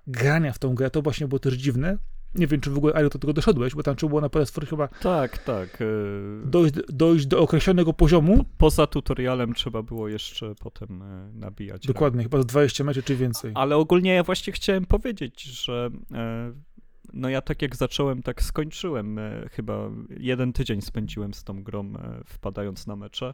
[0.08, 1.98] grania w tą grę, to właśnie było też dziwne.
[2.36, 4.68] Nie wiem, czy w ogóle, ale do tego doszedłeś, bo tam trzeba było na PS4
[4.68, 5.82] chyba tak, tak.
[5.82, 5.86] E,
[6.46, 8.38] dojść, dojść do określonego poziomu.
[8.38, 11.88] Po, poza tutorialem trzeba było jeszcze potem e, nabijać.
[11.88, 13.52] Dokładnie, chyba z 20 meczy czy więcej.
[13.56, 16.54] Ale ogólnie ja właśnie chciałem powiedzieć, że e,
[17.14, 19.20] no ja tak jak zacząłem, tak skończyłem.
[19.52, 21.94] Chyba jeden tydzień spędziłem z tą grą,
[22.26, 23.34] wpadając na mecze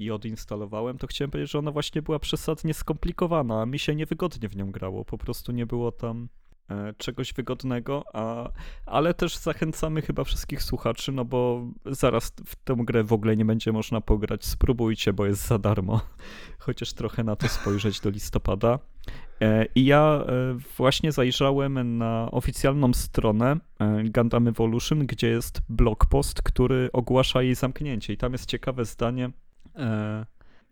[0.00, 4.48] i odinstalowałem, to chciałem powiedzieć, że ona właśnie była przesadnie skomplikowana, a mi się niewygodnie
[4.48, 5.04] w nią grało.
[5.04, 6.39] Po prostu nie było tam e,
[6.96, 8.50] czegoś wygodnego, a,
[8.86, 13.44] ale też zachęcamy chyba wszystkich słuchaczy, no bo zaraz w tę grę w ogóle nie
[13.44, 14.44] będzie można pograć.
[14.44, 16.00] Spróbujcie, bo jest za darmo.
[16.58, 18.78] Chociaż trochę na to spojrzeć do listopada.
[19.40, 23.56] E, I ja e, właśnie zajrzałem na oficjalną stronę
[24.14, 28.12] Gundam Evolution, gdzie jest blog post, który ogłasza jej zamknięcie.
[28.12, 29.30] I tam jest ciekawe zdanie,
[29.76, 30.26] E,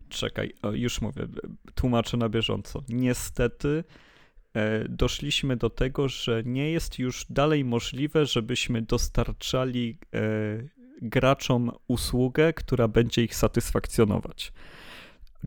[0.09, 1.27] czekaj, już mówię,
[1.75, 2.83] tłumaczę na bieżąco.
[2.89, 4.08] Niestety e,
[4.89, 10.19] doszliśmy do tego, że nie jest już dalej możliwe, żebyśmy dostarczali e,
[11.01, 14.53] graczom usługę, która będzie ich satysfakcjonować.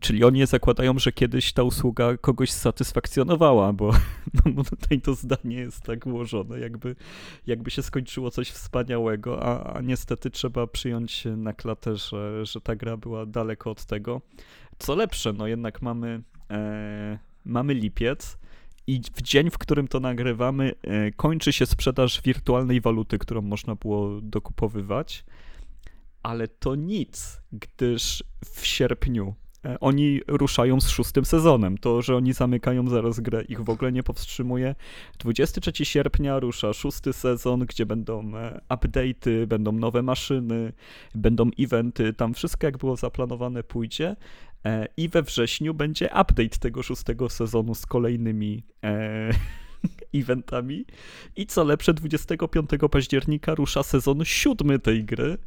[0.01, 3.91] Czyli oni zakładają, że kiedyś ta usługa kogoś satysfakcjonowała, bo,
[4.55, 6.95] no, tutaj to zdanie jest tak ułożone, jakby,
[7.47, 12.75] jakby się skończyło coś wspaniałego, a, a niestety trzeba przyjąć na klatę, że, że ta
[12.75, 14.21] gra była daleko od tego.
[14.79, 18.37] Co lepsze, no jednak mamy, e, mamy lipiec
[18.87, 23.75] i w dzień, w którym to nagrywamy, e, kończy się sprzedaż wirtualnej waluty, którą można
[23.75, 25.25] było dokupowywać.
[26.23, 31.77] Ale to nic, gdyż w sierpniu E, oni ruszają z szóstym sezonem.
[31.77, 34.75] To, że oni zamykają zaraz grę, ich w ogóle nie powstrzymuje.
[35.19, 40.73] 23 sierpnia rusza szósty sezon, gdzie będą e, update'y, będą nowe maszyny,
[41.15, 44.15] będą eventy, tam wszystko jak było zaplanowane pójdzie.
[44.65, 48.63] E, I we wrześniu będzie update tego szóstego sezonu z kolejnymi
[50.13, 50.85] eventami.
[51.35, 55.37] I co lepsze, 25 października rusza sezon siódmy tej gry.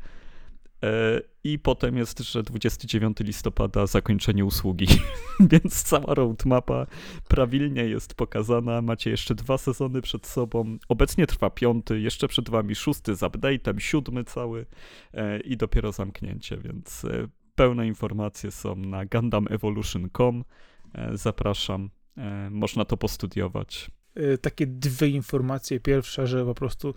[0.85, 4.87] E, I potem jest, że 29 listopada zakończenie usługi,
[5.51, 6.87] więc cała roadmapa
[7.29, 8.83] prawilnie jest pokazana.
[8.83, 10.79] Macie jeszcze dwa sezony przed sobą.
[10.89, 14.67] Obecnie trwa piąty, jeszcze przed wami szósty z update'em, siódmy cały
[15.15, 20.45] e, i dopiero zamknięcie, więc e, pełne informacje są na GundamEvolution.com.
[21.13, 21.91] Zapraszam,
[22.51, 23.91] można to postudiować
[24.41, 25.81] takie dwie informacje.
[25.81, 26.95] Pierwsza, że po prostu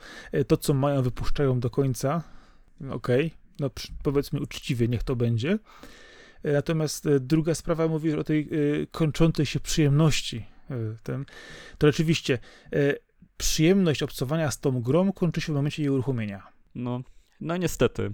[0.47, 2.23] to, co mają, wypuszczają do końca.
[2.79, 3.69] Okej, okay no
[4.03, 5.59] powiedzmy uczciwie, niech to będzie.
[6.43, 8.47] E, natomiast e, druga sprawa mówi o tej e,
[8.87, 10.45] kończącej się przyjemności.
[11.03, 11.25] Ten,
[11.77, 12.39] to rzeczywiście
[13.37, 16.47] przyjemność obcowania z tą grą kończy się w momencie jej uruchomienia.
[16.75, 17.01] No,
[17.41, 18.11] no niestety.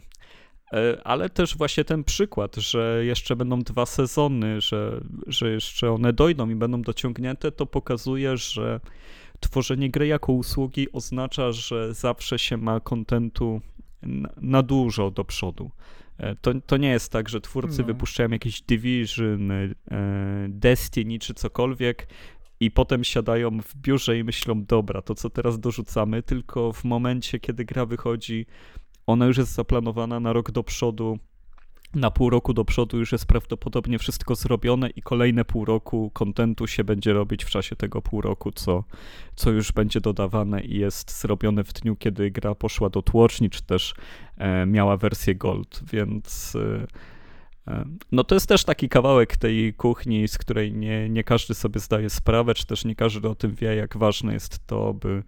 [1.03, 6.49] Ale też właśnie ten przykład, że jeszcze będą dwa sezony, że, że jeszcze one dojdą
[6.49, 8.79] i będą dociągnięte, to pokazuje, że
[9.39, 13.61] tworzenie gry jako usługi oznacza, że zawsze się ma kontentu
[14.41, 15.71] na dużo do przodu.
[16.17, 17.87] E, to, to nie jest tak, że twórcy No.
[17.87, 19.69] wypuszczają jakiś Division, e,
[20.49, 22.07] Destiny czy cokolwiek
[22.59, 27.39] i potem siadają w biurze i myślą, dobra, to co teraz dorzucamy, tylko w momencie,
[27.39, 28.45] kiedy gra wychodzi,
[29.07, 31.19] ona już jest zaplanowana na rok do przodu,
[31.95, 36.67] na pół roku do przodu już jest prawdopodobnie wszystko zrobione i kolejne pół roku kontentu
[36.67, 38.83] się będzie robić w czasie tego pół roku, co,
[39.35, 43.63] co już będzie dodawane i jest zrobione w dniu, kiedy gra poszła do tłoczni, czy
[43.63, 43.93] też
[44.37, 46.87] e, miała wersję Gold, więc e,
[47.71, 51.79] e, no to jest też taki kawałek tej kuchni, z której nie, nie każdy sobie
[51.79, 55.23] zdaje sprawę, czy też nie każdy o tym wie, jak ważne jest to, by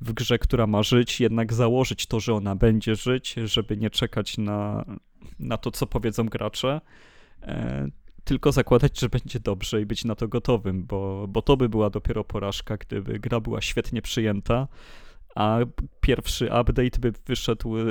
[0.00, 4.38] w grze, która ma żyć, jednak założyć to, że ona będzie żyć, żeby nie czekać
[4.38, 4.84] na,
[5.38, 6.80] na to, co powiedzą gracze,
[7.42, 7.88] e,
[8.24, 11.90] tylko zakładać, że będzie dobrze i być na to gotowym, bo, bo to by była
[11.90, 14.68] dopiero porażka, gdyby gra była świetnie przyjęta,
[15.34, 15.58] a
[16.00, 17.82] pierwszy update by wyszedł e,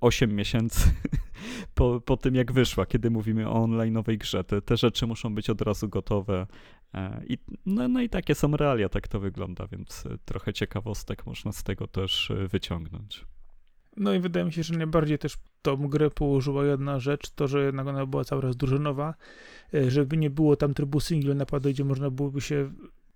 [0.00, 0.90] 8 miesięcy
[1.74, 4.44] po, po tym, jak wyszła, kiedy mówimy o online'owej grze.
[4.44, 6.46] Te, te rzeczy muszą być od razu gotowe.
[6.94, 11.26] E, I, no, no i takie są realia, tak to wygląda, więc e, trochę ciekawostek
[11.26, 13.26] można z tego też e, wyciągnąć.
[13.96, 17.64] No i wydaje mi się, że najbardziej też tą grę położyła jedna rzecz, to, że
[17.64, 19.14] jednak ona była cały raz drużynowa,
[19.88, 22.72] żeby nie było tam trybu single napadu, gdzie można byłoby się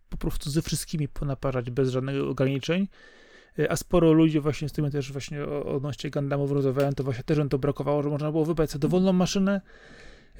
[0.08, 2.88] po prostu ze wszystkimi ponaparzać bez żadnych ograniczeń,
[3.68, 7.58] a sporo ludzi właśnie z tym też właśnie odnośnie Gundamów rozmawiałem, to właśnie też to
[7.58, 9.60] brakowało, że można było wybrać sobie dowolną maszynę,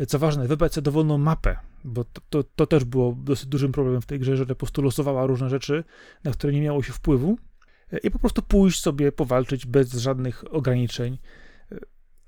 [0.05, 4.03] co ważne, wybrać sobie dowolną mapę, bo to, to, to też było dosyć dużym problemem
[4.03, 5.85] w tej grze, że po prostu losowała różne rzeczy,
[6.25, 7.39] na które nie miało się wpływu
[7.93, 11.19] e, i po prostu pójść sobie powalczyć bez żadnych ograniczeń.
[11.73, 11.79] E,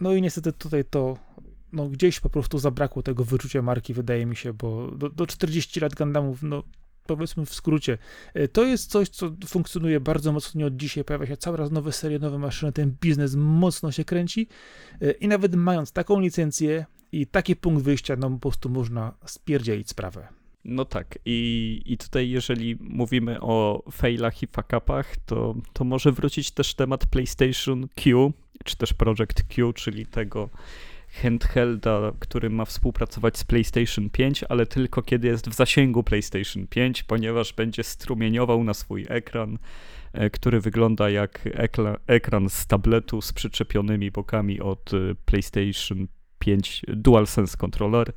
[0.01, 1.19] No i niestety tutaj to
[1.73, 5.81] no gdzieś po prostu zabrakło tego wyczucia marki, wydaje mi się, bo do, do 40
[5.81, 6.63] lat Gundamów, no
[7.07, 7.99] powiedzmy w skrócie,
[8.35, 11.93] e, to jest coś, co funkcjonuje bardzo mocno od dzisiaj, pojawia się cały raz nowe
[11.93, 14.49] serie, nowe maszyny, ten biznes mocno się kręci
[15.21, 20.29] i nawet mając taką licencję i taki punkt wyjścia, no po prostu można spierdzielić sprawę.
[20.65, 26.51] No tak, i, i tutaj jeżeli mówimy o failach i fuck-upach, to, to może wrócić
[26.51, 28.33] też temat PlayStation Q,
[28.65, 30.49] czy też Project Q, czyli tego
[31.23, 37.03] handhelda, który ma współpracować z PlayStation 5, ale tylko kiedy jest w zasięgu PlayStation 5,
[37.03, 39.59] ponieważ będzie strumieniował na swój ekran,
[40.13, 41.49] e, który wygląda jak
[42.07, 48.13] ekran z tabletu z przyczepionymi bokami od e, PlayStation 5 DualSense Controller.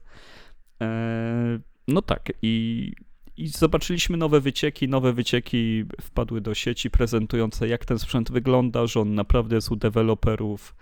[0.82, 2.92] E, No tak, i,
[3.38, 4.88] i zobaczyliśmy nowe wycieki.
[4.88, 9.76] Nowe wycieki wpadły do sieci prezentujące, jak ten sprzęt wygląda, że on naprawdę jest u
[9.76, 10.76] deweloperów,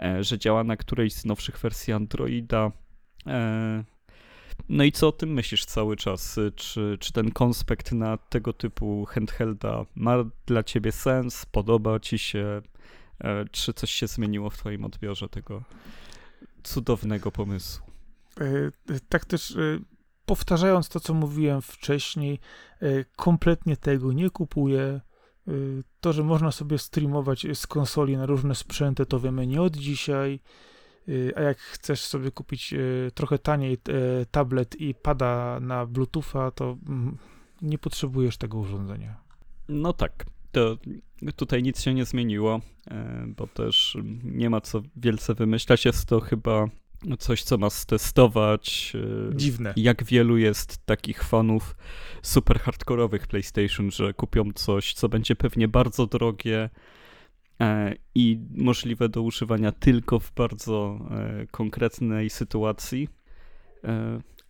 [0.00, 2.72] e, że działa na którejś z nowszych wersji Androida.
[3.26, 3.84] E,
[4.68, 6.38] No i co o tym myślisz cały czas?
[6.56, 11.46] Czy, czy ten konspekt na tego typu handhelda ma dla ciebie sens?
[11.46, 12.62] Podoba ci się?
[13.50, 15.62] Czy coś się zmieniło w twoim odbiorze tego
[16.64, 17.86] cudownego pomysłu?
[18.40, 18.44] E,
[18.94, 19.78] e, Tak też e,
[20.26, 22.38] powtarzając to, co mówiłem wcześniej,
[23.16, 25.00] kompletnie tego nie kupuję.
[26.00, 30.40] To, że można sobie streamować z konsoli na różne sprzęty, to wiemy nie od dzisiaj.
[31.36, 32.74] A jak chcesz sobie kupić
[33.14, 33.78] trochę taniej
[34.30, 37.18] tablet i pada na Bluetootha, to mm,
[37.62, 39.20] nie potrzebujesz tego urządzenia.
[39.68, 40.78] No tak, to
[41.36, 45.84] tutaj nic się nie zmieniło, e, bo też nie ma co wielce wymyślać.
[45.84, 46.68] Jest to chyba
[47.18, 48.92] coś, co ma stestować.
[49.32, 49.72] e, Dziwne.
[49.76, 51.76] Jak wielu jest takich fanów
[52.22, 56.70] super hardkorowych PlayStation, że kupią coś, co będzie pewnie bardzo drogie
[57.60, 61.00] e, i możliwe do używania tylko w bardzo
[61.50, 63.08] konkretnej sytuacji.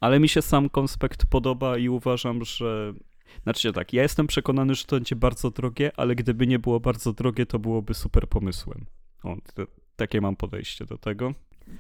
[0.01, 2.93] Ale mi się sam konspekt podoba i uważam, że.
[3.43, 7.13] Znaczy tak, ja jestem przekonany, że to będzie bardzo drogie, ale gdyby nie było bardzo
[7.13, 8.87] drogie, to byłoby super pomysłem.
[9.23, 9.63] O, to,
[9.97, 11.35] takie mam podejście do tego.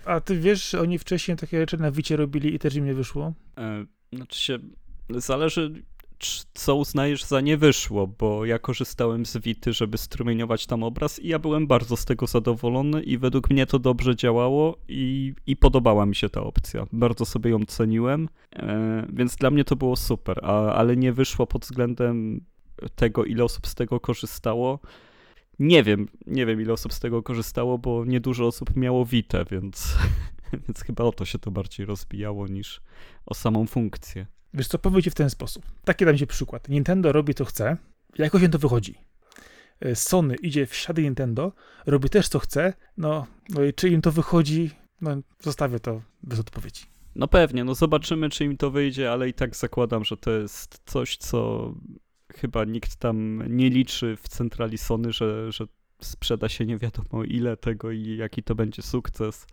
[0.05, 3.33] A ty wiesz, oni wcześniej takie rzeczy na Wicie robili i też im nie wyszło?
[3.59, 4.59] E, Znaczy się,
[5.11, 5.83] zależy
[6.55, 11.29] co uznajesz za nie wyszło, bo ja korzystałem z Wity, żeby strumieniować tam obraz i
[11.29, 16.07] ja byłem bardzo z tego zadowolony i według mnie to dobrze działało i, i podobała
[16.07, 16.87] mi się ta opcja.
[16.93, 21.47] Bardzo sobie ją ceniłem, e, więc dla mnie to było super, a, ale nie wyszło
[21.47, 22.45] pod względem
[22.95, 24.81] tego, ile osób z tego korzystało.
[25.59, 29.97] Nie wiem, nie wiem ile osób z tego korzystało, bo niedużo osób miało Witę, więc,
[30.69, 32.81] więc chyba o to się to bardziej rozbijało niż
[33.27, 34.27] o samą funkcję.
[34.55, 35.65] Wiesz co, powiem ci w ten sposób.
[35.85, 36.69] Taki dam ci przykład.
[36.69, 37.77] Nintendo robi co chce,
[38.19, 38.95] jakoś im to wychodzi.
[39.81, 41.53] E, Sony idzie w ślady Nintendo,
[41.87, 46.41] robi też co chce, no, no i czy im to wychodzi, no zostawię to bez
[46.41, 46.83] odpowiedzi.
[47.15, 50.81] No pewnie, no zobaczymy, czy im to wyjdzie, ale i tak zakładam, że to jest
[50.87, 51.73] coś, co
[52.35, 55.65] chyba nikt tam nie liczy w centrali Sony, że, że
[56.01, 59.47] sprzeda się nie wiadomo ile tego i jaki to będzie sukces.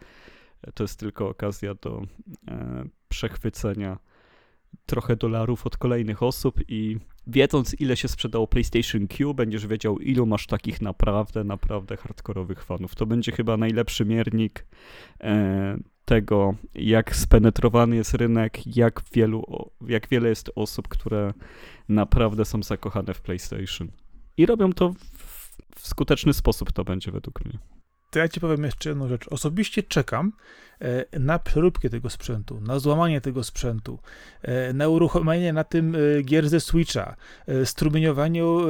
[0.74, 2.02] to jest tylko okazja do
[2.48, 3.98] e, przechwycenia
[4.86, 10.26] trochę dolarów od kolejnych osób i wiedząc ile się sprzedało PlayStation Q, będziesz wiedział ilu
[10.26, 12.96] masz takich naprawdę, naprawdę hardkorowych fanów.
[12.96, 14.66] To będzie chyba najlepszy miernik
[15.22, 21.34] e, tego, jak spenetrowany jest rynek, jak, wielu, jak wiele jest osób, które
[21.90, 23.92] naprawdę są zakochane w PlayStation.
[24.38, 27.60] I robią to w, w skuteczny sposób, to będzie według mnie.
[28.12, 29.28] To ja ci powiem jeszcze jedną rzecz.
[29.28, 30.32] Osobiście czekam
[30.82, 34.00] e, na przeróbkę tego sprzętu, na złamanie tego sprzętu,
[34.42, 37.16] e, na uruchomienie na tym e, gier ze Switcha,
[37.64, 38.62] strumieniowaniu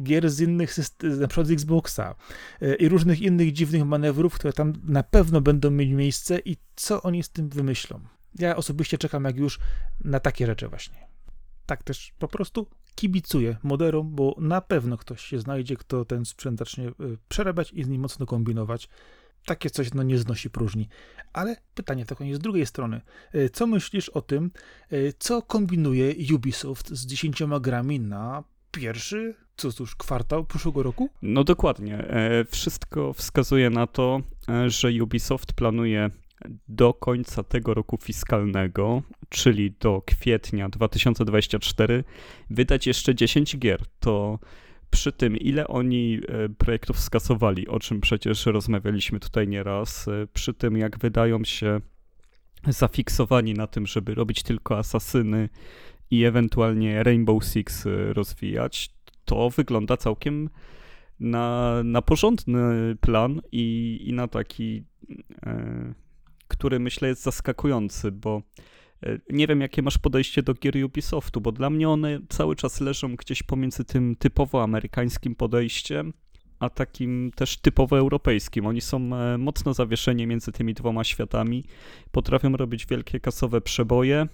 [0.00, 2.14] gier z innych, na przykład z Xboxa
[2.78, 7.22] i różnych innych dziwnych manewrów, które tam na pewno będą mieć miejsce i co oni
[7.22, 8.00] z tym wymyślą.
[8.38, 9.58] Ja osobiście czekam jak już
[10.04, 11.06] na takie rzeczy właśnie.
[11.66, 16.58] Tak też po prostu kibicuję moderom, bo na pewno ktoś się znajdzie, kto ten sprzęt
[16.58, 16.92] zacznie y,
[17.28, 18.88] przerabiać i z nim mocno kombinować.
[19.46, 20.88] Takie coś no, nie znosi próżni.
[21.32, 23.00] Ale pytanie tylko jest z drugiej strony.
[23.34, 24.50] Y, co myślisz o tym,
[24.92, 31.10] y, co kombinuje Ubisoft z 10 grami na pierwszy, co cóż, kwartał przyszłego roku?
[31.22, 31.98] No dokładnie.
[31.98, 36.10] E, wszystko wskazuje na to, e, że Ubisoft planuje
[36.68, 42.04] do końca tego roku fiskalnego, czyli do kwietnia 2024,
[42.50, 43.80] wydać jeszcze 10 gier.
[44.00, 44.38] To
[44.90, 50.54] przy tym, ile oni e, projektów skasowali, o czym przecież rozmawialiśmy tutaj nieraz, e, przy
[50.54, 51.80] tym, jak wydają się
[52.68, 55.48] zafiksowani na tym, żeby robić tylko asasyny
[56.10, 58.90] i ewentualnie Rainbow Six e, rozwijać,
[59.24, 60.50] to wygląda całkiem
[61.20, 64.84] na, na porządny plan i, i na taki.
[65.46, 65.94] E,
[66.50, 68.42] który myślę jest zaskakujący, bo
[69.02, 72.80] e, nie wiem, jakie masz podejście do gier Ubisoftu, bo dla mnie one cały czas
[72.80, 76.12] leżą gdzieś pomiędzy tym typowo amerykańskim podejściem,
[76.58, 78.66] a takim też typowo europejskim.
[78.66, 81.64] Oni są e, mocno zawieszeni między tymi dwoma światami,
[82.10, 84.26] potrafią robić wielkie kasowe przeboje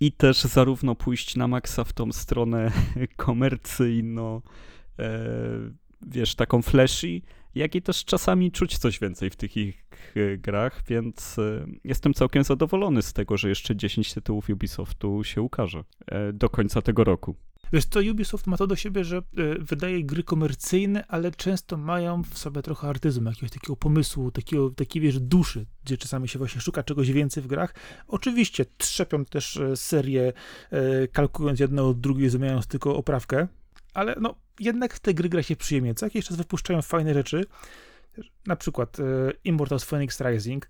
[0.00, 2.72] i też zarówno pójść na maksa w tą stronę
[3.16, 4.42] komercyjną,
[4.98, 5.18] e,
[6.06, 7.20] wiesz, taką flashy,
[7.54, 9.83] jak i też czasami czuć coś więcej w tych ich
[10.16, 15.42] e, grach, więc e, jestem całkiem zadowolony z tego, że jeszcze 10 tytułów Ubisoftu się
[15.42, 17.34] ukaże e, do końca tego roku.
[17.72, 19.22] Wiesz to Ubisoft ma to do siebie, że
[19.58, 25.02] wydaje gry komercyjne, ale często mają w sobie trochę artyzmu, jakiegoś takiego pomysłu, takiego, takiej,
[25.02, 27.74] wiesz, duszy, gdzie czasami się właśnie szuka czegoś więcej w grach.
[28.08, 30.32] Oczywiście trzepią też serię,
[31.12, 33.48] kalkując jedno od drugiej, zmieniając tylko oprawkę,
[33.94, 35.94] ale no, jednak w te gry gra się przyjemnie.
[35.94, 37.44] Co jakiś czas wypuszczają fajne rzeczy,
[38.46, 39.02] na przykład e,
[39.44, 40.68] Immortals Phoenix Rising.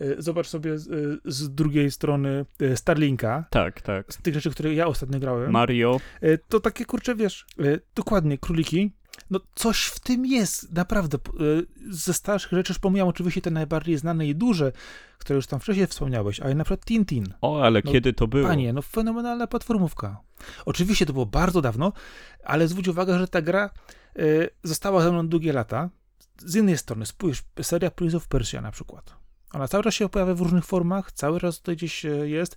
[0.00, 3.44] E, zobacz sobie z, e, z, drugiej strony Starlinka.
[3.50, 4.12] Tak, tak.
[4.12, 5.50] Z tych rzeczy, które ja ostatnio grałem.
[5.50, 6.00] Mario.
[6.48, 7.46] To takie, kurcze, wiesz,
[7.94, 8.92] dokładnie, króliki.
[9.30, 11.18] No coś w tym jest, naprawdę.
[11.90, 14.72] Ze starszych rzeczy, już pomijam oczywiście te najbardziej znane i duże,
[15.18, 17.34] które już tam wcześniej wspomniałeś, ale na przykład Tintin.
[17.40, 18.48] O, ale no, kiedy to było?
[18.48, 20.20] Panie, no fenomenalna platformówka.
[20.66, 21.92] Oczywiście to było bardzo dawno,
[22.44, 23.70] ale zwróć uwagę, że ta gra
[24.62, 25.90] została ze mną długie lata.
[26.38, 29.14] Z jednej strony, spójrz, seria Prince of Persia na przykład.
[29.52, 32.56] Ona cały czas się pojawia w różnych formach, cały czas tutaj gdzieś y, jest.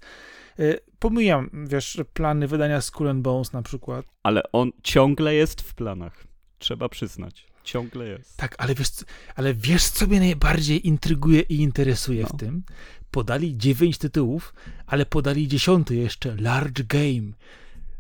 [0.60, 4.06] Y, pomijam, wiesz, plany wydania Skull and Bones na przykład.
[4.24, 6.28] Ale on ciągle jest w planach,
[6.60, 7.48] trzeba przyznać.
[7.64, 8.38] Ciągle jest.
[8.38, 8.90] Tak, ale wiesz,
[9.36, 12.30] ale wiesz, co mnie najbardziej intryguje i interesuje no.
[12.30, 12.64] w tym?
[13.12, 14.54] Podali dziewięć tytułów,
[14.88, 17.32] ale podali dziesiąty jeszcze, Large Game.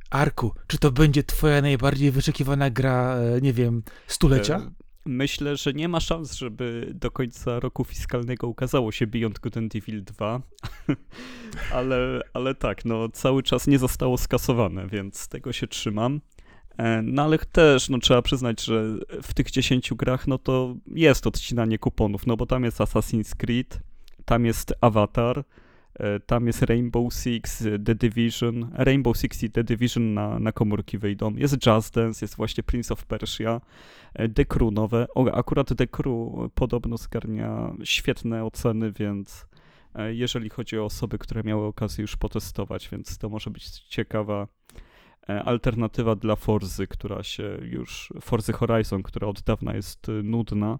[0.09, 4.71] Arku, czy to będzie twoja najbardziej wyczekiwana gra, e, nie wiem, stulecia?
[5.07, 9.75] Myślę, że nie ma szans, żeby do końca roku fiskalnego ukazało się Beyond Good and
[9.75, 10.41] Evil 2,
[11.73, 16.21] ale, ale tak, no cały czas nie zostało skasowane, więc tego się trzymam.
[16.77, 18.83] E, no ale też, no trzeba przyznać, że
[19.23, 23.79] w tych 10 grach, no to jest odcinanie kuponów, no bo tam jest Assassin's Creed,
[24.25, 25.43] tam jest Avatar,
[26.25, 31.35] tam jest Rainbow Six, The Division, Rainbow Six i The Division na, na komórki wyjdą,
[31.35, 33.61] jest Just Dance, jest właśnie Prince of Persia,
[34.13, 39.45] e, The Crew nowe, o, akurat The Crew podobno zgarnia świetne oceny, więc
[40.09, 44.47] jeżeli chodzi o osoby, które miały okazję już potestować, więc to może być ciekawa
[45.29, 50.79] E, alternatywa dla Forzy, która się już, Forzy Horizon, która od dawna jest nudna,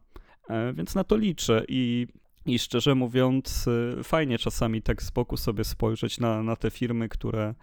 [0.50, 2.08] e, więc na to liczę i,
[2.46, 7.10] i szczerze mówiąc y, fajnie czasami tak z boku sobie spojrzeć na, na te firmy,
[7.10, 7.56] które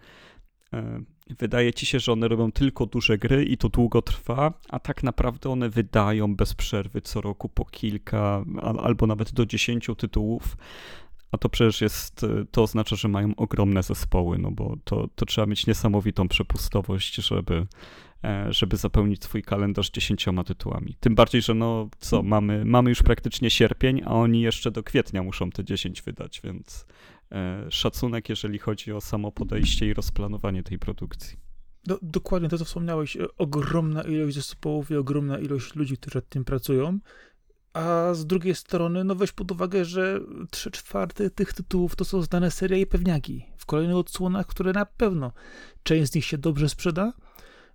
[0.73, 1.01] e,
[1.39, 5.03] wydaje ci się, że one robią tylko duże gry i to długo trwa, a tak
[5.03, 8.45] naprawdę one wydają bez przerwy co roku po kilka
[8.81, 10.57] albo nawet do dziesięciu tytułów,
[11.31, 15.25] a to przecież jest, y, to oznacza, że mają ogromne zespoły, no bo to, to
[15.25, 17.65] trzeba mieć niesamowitą przepustowość, żeby
[18.49, 20.95] żeby zapełnić swój kalendarz dziesięcioma tytułami.
[20.99, 25.23] Tym bardziej, że no co, mamy, mamy już praktycznie sierpień, a oni jeszcze do kwietnia
[25.23, 26.85] muszą te 10 wydać, więc
[27.31, 31.37] e, szacunek, jeżeli chodzi o samo podejście i rozplanowanie tej produkcji.
[31.87, 33.17] No, dokładnie to, co wspomniałeś.
[33.17, 36.99] e, Ogromna ilość zespołów i ogromna ilość ludzi, którzy nad tym pracują.
[37.73, 40.19] A z drugiej strony, no weź pod uwagę, że
[40.51, 43.45] trzy czwarte tych tytułów to są znane serie i pewniaki.
[43.57, 45.31] W kolejnych odsłonach, które na pewno
[45.83, 47.13] część z nich się dobrze sprzeda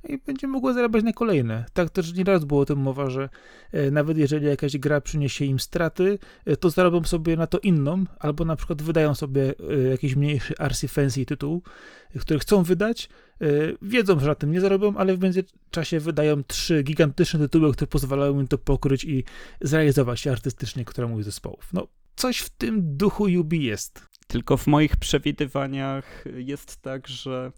[0.04, 1.64] i będzie mogła zarabiać na kolejne.
[1.72, 3.28] Tak też nieraz było o tym mowa, że
[3.72, 8.04] e, nawet jeżeli jakaś gra przyniesie im straty, e, to zarobią sobie na to inną,
[8.18, 11.62] albo na przykład wydają sobie e, jakiś mniejszy arcy fancy tytuł,
[12.20, 13.08] który chcą wydać,
[13.82, 18.40] wiedzą, że na tym nie zarobią, ale w międzyczasie wydają trzy gigantyczne tytuły, które pozwalają
[18.40, 19.24] im to pokryć i
[19.60, 21.68] zrealizować się artystycznie któremuś z zespołów.
[21.72, 21.86] No,
[22.16, 24.06] coś w tym duchu UB jest.
[24.26, 27.52] Tylko w moich przewidywaniach jest tak, że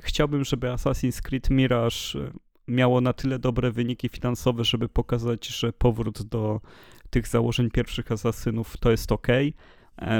[0.00, 2.30] chciałbym, żeby Assassin's Creed Mirage
[2.68, 6.60] miało na tyle dobre wyniki finansowe, żeby pokazać, że powrót do
[7.10, 9.26] tych założeń pierwszych asasynów to jest ok,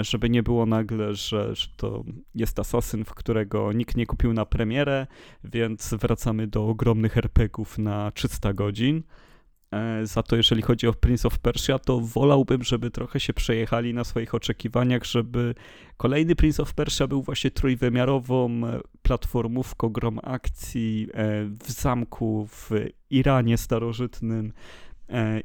[0.01, 2.05] żeby nie było nagle, że, że to
[2.35, 5.07] jest asasyn, w którego nikt nie kupił na premierę,
[5.45, 9.03] więc wracamy do ogromnych RPGów na 300 godzin.
[9.71, 13.95] E, Za to, jeżeli chodzi o Prince of Persia, to wolałbym, żeby trochę się przejechali
[13.95, 15.55] na swoich oczekiwaniach, żeby
[15.97, 22.71] kolejny Prince of Persia był właśnie trójwymiarową e, platformówką, grom akcji e, w zamku w
[23.11, 24.53] Iranie starożytnym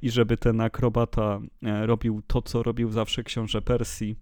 [0.01, 4.15] i żeby ten akrobata robił to, co robił zawsze książę Persji,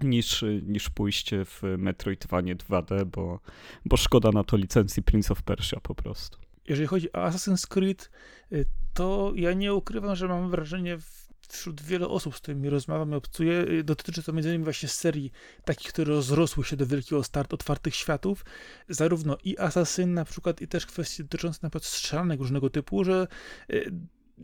[0.00, 3.40] niż, niż pójście w Metroidvanie 2D, bo,
[3.84, 6.38] bo szkoda na to licencji Prince of Persia po prostu.
[6.68, 8.10] Jeżeli chodzi o Assassin's Creed,
[8.52, 8.66] y,
[8.96, 10.98] to ja nie ukrywam, że mam wrażenie
[11.48, 15.32] wśród wielu osób, z którymi rozmawiam i obcuję, y, dotyczy to innymi właśnie serii
[15.64, 18.44] takich, które rozrosły się do wielkiego start otwartych światów,
[18.88, 23.26] zarówno i Assassin na przykład, i też kwestie dotyczące na przykład strzelanek różnego typu, że
[23.70, 23.92] y,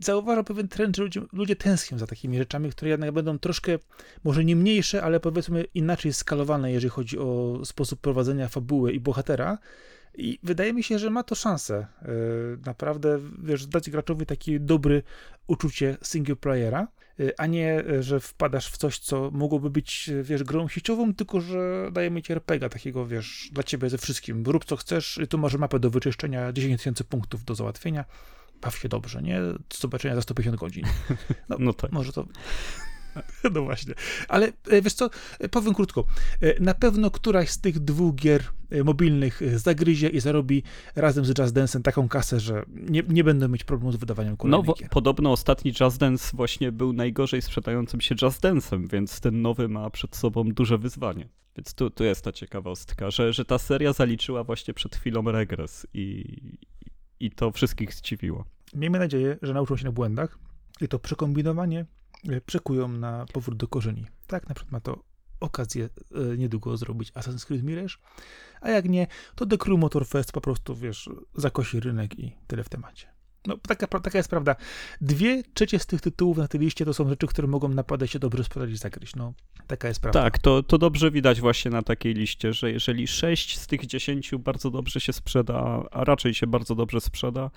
[0.01, 3.79] zauważam pewien trend, że ludzie, ludzie tęsknią za takimi rzeczami, które jednak będą troszkę,
[4.23, 9.57] może nie mniejsze, ale powiedzmy inaczej skalowane, jeżeli chodzi o sposób prowadzenia fabuły i bohatera.
[10.17, 12.09] I wydaje mi się, że ma to szansę yy,
[12.65, 15.01] naprawdę, wiesz, dać graczowi takie dobre
[15.47, 16.87] uczucie single playera,
[17.17, 21.89] yy, a nie, że wpadasz w coś, co mogłoby być, wiesz, grą sieciową, tylko że
[21.91, 24.43] daje mi ci RPGa takiego, wiesz, dla ciebie ze wszystkim.
[24.45, 28.05] Rób co chcesz, tu masz mapę do wyczyszczenia, 10 tysięcy punktów do załatwienia.
[28.61, 29.41] Baw się dobrze, nie?
[29.41, 30.83] Do zobaczenia za 150 godzin.
[31.49, 31.91] No, No tak.
[31.91, 32.25] może to.
[33.53, 33.93] No właśnie.
[34.27, 35.09] Ale e, wiesz co,
[35.39, 36.05] e, powiem krótko.
[36.41, 38.43] E, Na pewno któraś z tych dwóch gier
[38.85, 40.63] mobilnych zagryzie i zarobi
[40.95, 44.37] razem z Just Dance'em taką kasę, że nie, nie będą mieć problemu z wydawaniem No,
[44.37, 44.89] kolejnych wo- gier.
[44.89, 49.89] podobno ostatni Just Dance właśnie był najgorzej sprzedającym się Just Dance'em, więc ten nowy ma
[49.89, 51.29] przed sobą duże wyzwanie.
[51.57, 55.87] Więc tu, tu jest ta ciekawostka, że, że ta seria zaliczyła właśnie przed chwilą regres
[55.93, 56.25] i,
[57.19, 58.45] i to wszystkich zdziwiło.
[58.75, 60.39] Miejmy nadzieję, że nauczą się na błędach
[60.81, 61.85] i to przekombinowanie
[62.29, 64.05] e, przekują na powrót do korzeni.
[64.27, 65.03] Tak na przykład ma to
[65.39, 67.95] okazję e, niedługo zrobić Assassin's Creed Mirage,
[68.61, 72.63] a jak nie, to The Crew Motor Fest po prostu, wiesz, zakosi rynek i tyle
[72.63, 73.13] w temacie.
[73.47, 74.55] No, taka, taka jest prawda.
[75.01, 78.19] Dwie trzecie z tych tytułów na tej liście to są rzeczy, które mogą naprawdę się
[78.19, 79.15] dobrze sprzedać i zagryźć.
[79.15, 79.33] No,
[79.67, 80.21] taka jest prawda.
[80.21, 84.31] Tak, to, to dobrze widać właśnie na takiej liście, że jeżeli 6 z tych 10
[84.39, 87.51] bardzo dobrze się sprzeda, a raczej się bardzo dobrze sprzeda,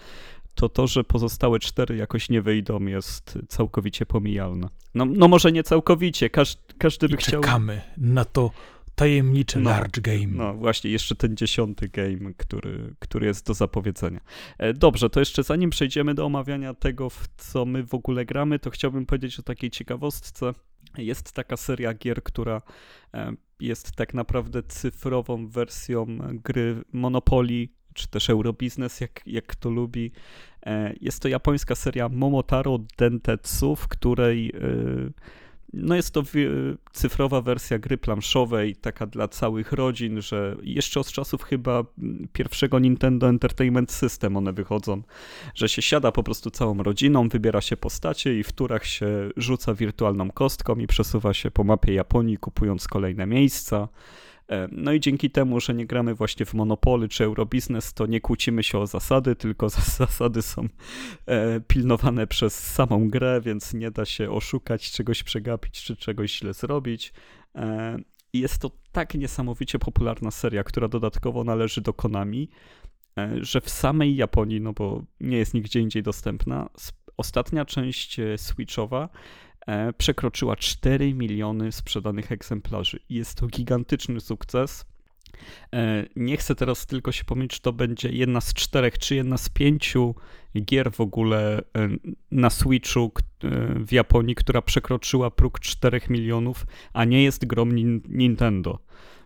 [0.57, 4.69] to to, że pozostałe 4 jakoś nie wyjdą jest całkowicie pomijalne.
[4.95, 7.43] No, no może nie całkowicie, każ, każdy by I chciał...
[7.43, 8.51] czekamy na to
[8.95, 10.27] tajemnicze No, large game.
[10.27, 14.21] No właśnie, jeszcze ten dziesiąty game, który, który jest do zapowiedzenia.
[14.59, 18.59] E, Dobrze, to jeszcze zanim przejdziemy do omawiania tego, w co my w ogóle gramy,
[18.59, 20.53] to chciałbym powiedzieć o takiej ciekawostce.
[20.99, 22.63] Jest taka seria gier, która
[23.15, 30.13] e, jest tak naprawdę cyfrową wersją gry Monopoly, czy też Eurobiznes, jak, jak kto lubi.
[30.67, 35.11] E, Jest to japońska seria Momotaro Dentetsu, w której e,
[35.73, 36.23] no jest to
[36.93, 42.79] cyfrowa wersja gry planszowej, taka dla całych rodzin, że jeszcze od czasów chyba mm, pierwszego
[42.79, 45.03] Nintendo Entertainment System one wychodzą,
[45.55, 49.75] że się siada po prostu całą rodziną, wybiera się postacie i w turach się rzuca
[49.75, 53.89] wirtualną kostką i przesuwa się po mapie Japonii, kupując kolejne miejsca.
[54.49, 58.21] E, No i dzięki temu, że nie gramy właśnie w Monopoly czy Eurobiznes, to nie
[58.21, 59.69] kłócimy się o zasady, tylko
[59.99, 60.69] zasady są
[61.27, 66.55] e, pilnowane przez samą grę, więc nie da się oszukać, czegoś przegapić czy czegoś źle
[66.55, 67.13] zrobić.
[67.55, 67.97] E,
[68.33, 72.49] jest to tak niesamowicie popularna seria, która dodatkowo należy do Konami,
[73.41, 76.69] że w samej Japonii, no bo nie jest nigdzie indziej dostępna,
[77.17, 79.09] ostatnia część Switchowa
[79.99, 83.01] przekroczyła 4 miliony sprzedanych egzemplarzy.
[83.11, 84.85] Jest to gigantyczny sukces.
[85.75, 89.39] E, nie chcę teraz tylko się pomylić, czy to będzie jedna z czterech, czy jedna
[89.39, 90.15] z pięciu
[90.57, 91.63] gier w ogóle e,
[92.31, 93.13] na Switchu
[93.77, 97.67] w Japonii, która przekroczyła próg 4 milionów, a nie jest grą
[98.09, 98.79] Nintendo.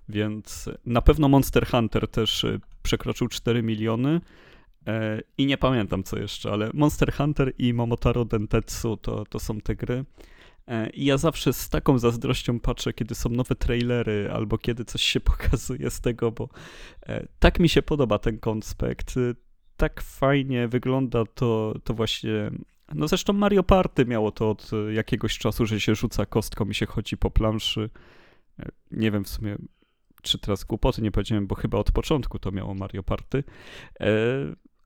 [0.09, 2.47] Więc na pewno Monster Hunter też
[2.83, 4.21] przekroczył 4 miliony.
[5.39, 9.77] I nie pamiętam co jeszcze, ale Monster Hunter i Momotaro Dentetsu to, to są te
[9.77, 10.05] gry.
[10.71, 15.03] E, I ja zawsze z taką zazdrością patrzę, kiedy są nowe trailery albo kiedy coś
[15.03, 16.49] się pokazuje z tego, bo
[17.07, 19.17] e, tak mi się podoba ten konspekt.
[19.17, 19.35] E,
[19.77, 22.51] tak fajnie wygląda to, to właśnie.
[22.95, 26.87] No zresztą Mario Party miało to od jakiegoś czasu, że się rzuca kostką i się
[26.87, 27.91] chodzi po planszy.
[28.91, 29.57] Nie wiem w sumie,
[30.23, 33.45] czy teraz głupoty nie powiedziałem, bo chyba od początku to miało Mario Party.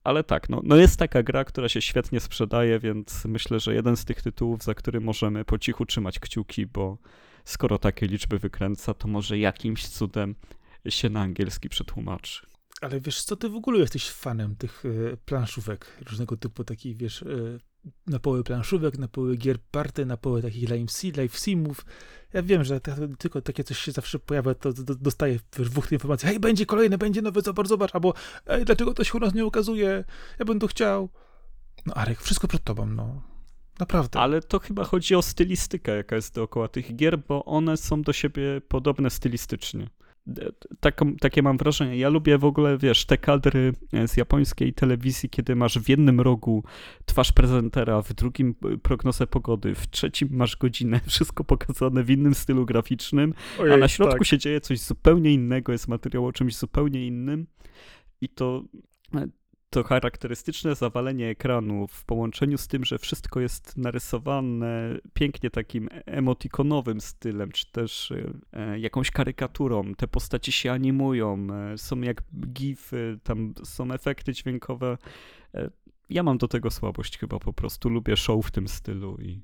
[0.05, 3.97] Ale tak, no, no jest taka gra, która się świetnie sprzedaje, więc myślę, że jeden
[3.97, 6.99] z tych tytułów, za który możemy po cichu trzymać kciuki, bo
[7.45, 10.35] skoro takie liczby wykręca, to może jakimś cudem
[10.89, 12.47] się na angielski przetłumaczy.
[12.81, 17.23] Ale wiesz co, ty w ogóle jesteś fanem tych y, planszówek, różnego typu takich, wiesz,
[17.87, 21.85] y, na poły planszówek, na poły gier party, na poły takich live, live simów.
[22.33, 22.81] Ja wiem, że
[23.19, 27.41] tylko takie coś się zawsze pojawia, to dostaję dwóch informacji, hej, będzie kolejne, będzie nowe,
[27.41, 28.15] zobacz, zobacz, albo
[28.47, 30.05] ej, dlaczego to się u nas nie ukazuje,
[30.39, 31.09] ja bym to chciał.
[31.87, 33.23] No Arek, wszystko przed tobą, no.
[33.79, 34.21] Naprawdę.
[34.21, 38.13] Ale to chyba chodzi o stylistykę, jaka jest dookoła tych gier, bo one są do
[38.13, 39.91] siebie podobne stylistycznie
[40.81, 41.97] taką, takie mam wrażenie.
[41.97, 43.73] Ja lubię w ogóle, wiesz, te kadry
[44.07, 46.65] z japońskiej telewizji, kiedy masz w jednym rogu
[47.05, 52.67] twarz prezentera, w drugim prognozę pogody, w trzecim masz godzinę, wszystko pokazane w innym stylu
[52.67, 54.27] graficznym, Ojej, a na środku tak.
[54.27, 57.47] się dzieje coś zupełnie innego, jest materiał o czymś zupełnie innym.
[58.21, 58.65] I to
[59.75, 67.01] to charakterystyczne zawalenie ekranu w połączeniu z tym, że wszystko jest narysowane pięknie takim emotikonowym
[67.01, 68.13] stylem, czy też
[68.53, 69.95] e, jakąś karykaturą.
[69.95, 74.99] Te postaci się animują, e, są jak gify, tam są efekty dźwiękowe.
[75.55, 75.71] E,
[76.11, 77.89] ja mam do tego słabość chyba po prostu.
[77.89, 79.41] Lubię show w tym stylu i,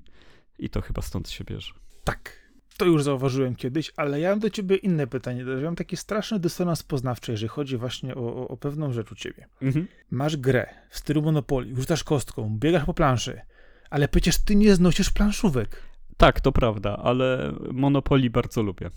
[0.59, 1.73] i to chyba stąd się bierze.
[2.03, 2.40] Tak,
[2.81, 5.45] to już zauważyłem kiedyś, ale ja mam do ciebie inne pytanie.
[5.57, 9.15] Ja mam taki straszny dysonans poznawczy, jeżeli chodzi właśnie o, o, o pewną rzecz u
[9.15, 9.47] ciebie.
[9.61, 9.87] Mhm.
[10.11, 13.41] Masz grę w stylu Monopoly, rzucasz kostką, biegasz po planszy,
[13.89, 15.81] ale przecież ty nie znosisz planszówek.
[16.17, 18.89] Tak, to prawda, ale Monopoly bardzo lubię.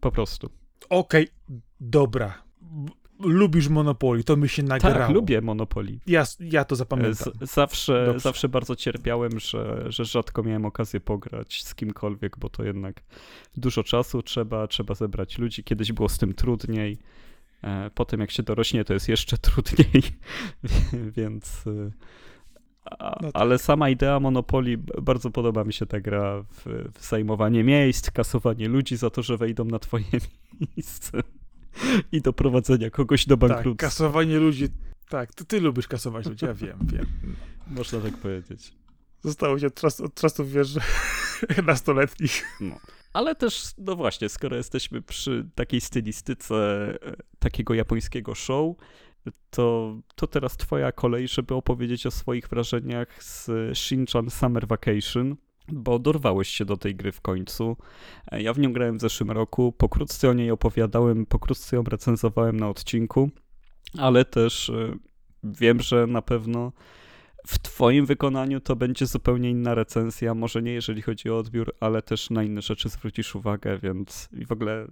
[0.00, 0.50] Po prostu.
[0.90, 2.42] Okej, okay, dobra
[3.24, 4.98] lubisz Monopoly, to mi się nagrało.
[4.98, 5.98] Tak, lubię Monopoly.
[6.06, 7.32] Ja, ja to zapamiętam.
[7.40, 12.64] Z, zawsze, zawsze bardzo cierpiałem, że, że rzadko miałem okazję pograć z kimkolwiek, bo to
[12.64, 13.02] jednak
[13.56, 15.64] dużo czasu trzeba, trzeba zebrać ludzi.
[15.64, 16.98] Kiedyś było z tym trudniej.
[17.64, 20.02] E, potem jak się dorośnie, to jest jeszcze trudniej,
[21.16, 21.66] więc...
[21.66, 21.90] E,
[22.84, 23.42] a, no tak.
[23.42, 28.68] Ale sama idea Monopoly, bardzo podoba mi się ta gra w, w zajmowanie miejsc, kasowanie
[28.68, 30.04] ludzi za to, że wejdą na twoje
[30.76, 31.22] miejsce
[32.12, 33.70] i doprowadzenia kogoś do bankructwa.
[33.70, 34.68] Tak, kasowanie ludzi.
[35.08, 37.06] Tak, ty, ty lubisz kasować ludzi, ja wiem, wiem.
[37.76, 38.72] Można tak powiedzieć.
[39.20, 40.74] Zostało ci od, od czasów, wiesz,
[41.66, 42.44] nastoletnich.
[42.60, 42.78] No.
[43.12, 46.54] Ale też, no właśnie, skoro jesteśmy przy takiej stylistyce
[47.02, 48.76] e, takiego japońskiego show,
[49.50, 55.36] to, to teraz twoja kolej, żeby opowiedzieć o swoich wrażeniach z Shinchan Summer Vacation
[55.68, 57.76] bo dorwałeś się do tej gry w końcu.
[58.32, 62.68] Ja w nią grałem w zeszłym roku, pokrótce o niej opowiadałem, pokrótce ją recenzowałem na
[62.68, 63.30] odcinku,
[63.98, 64.94] ale też e,
[65.44, 66.72] wiem, że na pewno
[67.46, 70.34] w Twoim wykonaniu to będzie zupełnie inna recenzja.
[70.34, 74.52] Może nie jeżeli chodzi o odbiór, ale też na inne rzeczy zwrócisz uwagę, więc w
[74.52, 74.86] ogóle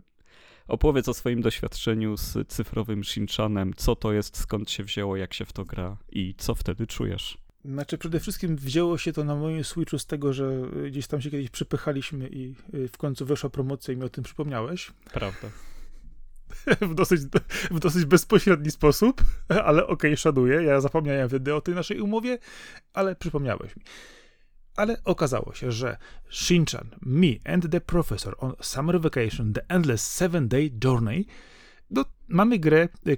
[0.69, 5.45] opowiedz o swoim doświadczeniu z cyfrowym Shinchanem, co to jest, skąd się wzięło, jak się
[5.45, 7.39] w to gra i co wtedy czujesz.
[7.65, 11.31] Znaczy, przede wszystkim wzięło się to na moim Switchu z tego, że gdzieś tam się
[11.31, 14.91] kiedyś przypychaliśmy i y, w końcu weszła promocja i mi o tym przypomniałeś.
[15.13, 15.49] Prawda.
[16.91, 17.21] w, dosyć,
[17.71, 19.25] w dosyć bezpośredni sposób,
[19.65, 20.63] ale okej, okay, szanuję.
[20.63, 22.39] Ja zapomniałem wtedy o tej naszej umowie,
[22.93, 23.83] ale przypomniałeś mi.
[24.77, 25.97] Ale okazało się, że
[26.31, 31.27] Shinchan, Me and the Professor on Summer Vacation, The Endless Seven Day Journey,
[31.91, 33.17] no, mamy grę, y,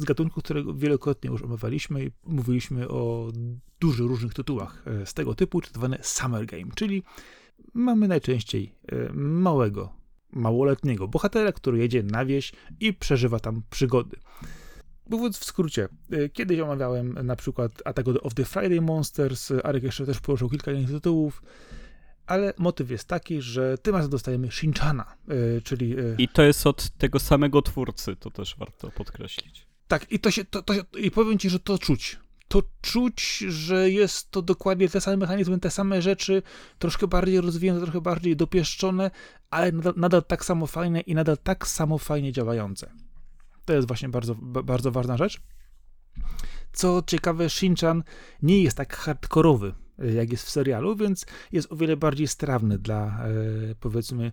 [0.00, 3.32] z gatunku, którego wielokrotnie już omawialiśmy i mówiliśmy o
[3.80, 7.02] dużo różnych tytułach e, z tego typu, czy zwane Summer Game, czyli
[7.74, 9.92] mamy najczęściej e, małego,
[10.32, 14.16] małoletniego bohatera, który jedzie na wieś i przeżywa tam przygody.
[15.10, 20.06] Mówiąc w skrócie, e, kiedyś omawiałem na przykład Attack of the Friday Monsters, Arek jeszcze
[20.06, 21.42] też poruszył kilka innych tytułów,
[22.26, 25.16] ale motyw jest taki, że tym razem dostajemy Shinchana,
[25.64, 25.96] czyli...
[26.18, 29.69] I to jest od tego samego twórcy, to też warto podkreślić.
[29.90, 32.18] Tak, i to się, to, to, i powiem ci, że to czuć.
[32.48, 36.42] To czuć, że jest to dokładnie te same mechanizmy, te same rzeczy,
[36.78, 39.10] troszkę bardziej rozwinięte, trochę bardziej dopieszczone,
[39.50, 42.92] ale nadal, nadal tak samo fajne i nadal tak samo fajnie działające.
[43.64, 44.34] To jest właśnie bardzo,
[44.64, 45.40] bardzo ważna rzecz.
[46.72, 48.02] Co ciekawe, Shinchan
[48.42, 52.78] nie jest tak hardkorowy, e, jak jest w serialu, więc jest o wiele bardziej strawny
[52.78, 53.30] dla, e,
[53.80, 54.32] powiedzmy,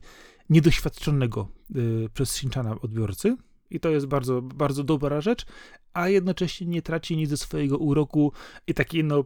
[0.49, 3.37] niedoświadczonego e, przez Shinchana odbiorcy.
[3.71, 5.45] I to jest bardzo, bardzo dobra rzecz,
[5.93, 8.31] a jednocześnie nie traci nic ze swojego uroku
[8.67, 9.25] i takiej, no,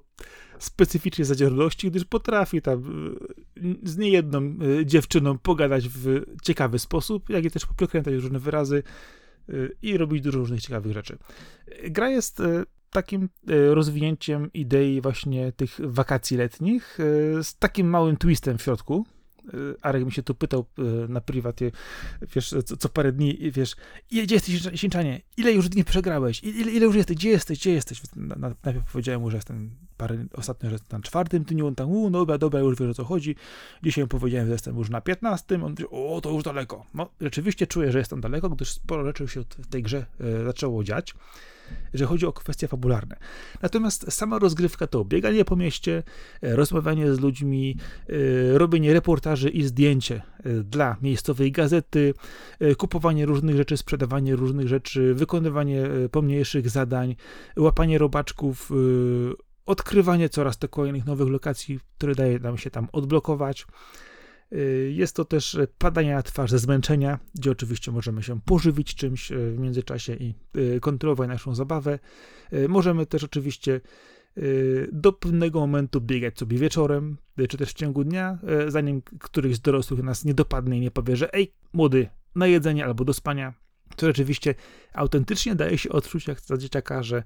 [0.59, 2.83] specyficznej zadziorności, gdyż potrafi tam
[3.83, 4.41] z niejedną
[4.85, 8.83] dziewczyną pogadać w ciekawy sposób, jak i też poprzekrętać różne wyrazy
[9.81, 11.17] i robić dużo różnych ciekawych rzeczy.
[11.83, 12.41] Gra jest
[12.89, 13.29] takim
[13.69, 16.97] rozwinięciem idei właśnie tych wakacji letnich
[17.43, 19.05] z takim małym twistem w środku.
[19.47, 20.65] E, Arek mi się tu pytał
[21.09, 21.71] na prywatnie,
[22.35, 23.75] wiesz, co, co parę dni, wiesz,
[24.11, 25.21] gdzie jesteś, Sińczanie?
[25.37, 26.43] Ile już dni przegrałeś?
[26.43, 27.17] Ile, ile już jesteś?
[27.17, 27.59] Gdzie jesteś?
[27.59, 28.01] Gdzie jesteś?
[28.63, 32.09] najpierw powiedziałem mu, że jestem parę, ostatnio, że jestem na czwartym dniu, on tam, u,
[32.09, 33.35] no dobra, dobra, już wiesz o co chodzi.
[33.83, 36.85] Dzisiaj mu powiedziałem, że jestem już na piętnastym, on powiedział, o, to już daleko.
[36.93, 40.83] No, rzeczywiście czuję, że jestem daleko, gdyż sporo rzeczy się w tej grze e, zaczęło
[40.83, 41.13] dziać
[41.93, 43.15] że chodzi o kwestie fabularne.
[43.61, 46.03] Natomiast sama rozgrywka to bieganie po mieście,
[46.41, 47.77] e, rozmawianie z ludźmi,
[48.09, 52.13] e, robienie reportaży i zdjęcie e, dla miejscowej gazety,
[52.77, 57.15] kupowanie różnych rzeczy, sprzedawanie różnych rzeczy, wykonywanie pomniejszych zadań,
[57.57, 58.71] łapanie robaczków,
[59.65, 63.65] odkrywanie coraz to kolejnych nowych lokacji, które daje nam się tam odblokować.
[64.53, 69.31] Y, jest to też padanie na twarz ze zmęczenia, gdzie oczywiście możemy się pożywić czymś
[69.31, 71.99] y, w międzyczasie i y, kontrolować naszą zabawę.
[72.69, 73.81] Możemy też oczywiście
[74.91, 77.17] do pewnego momentu biegać sobie wieczorem,
[77.49, 81.15] czy też w ciągu dnia, zanim któryś z dorosłych nas nie dopadnie i nie powie,
[81.15, 83.53] że ej, młody, na jedzenie albo do spania.
[83.95, 84.55] To rzeczywiście
[84.93, 87.23] autentycznie daje się odczuć, jak za dzieciaka, że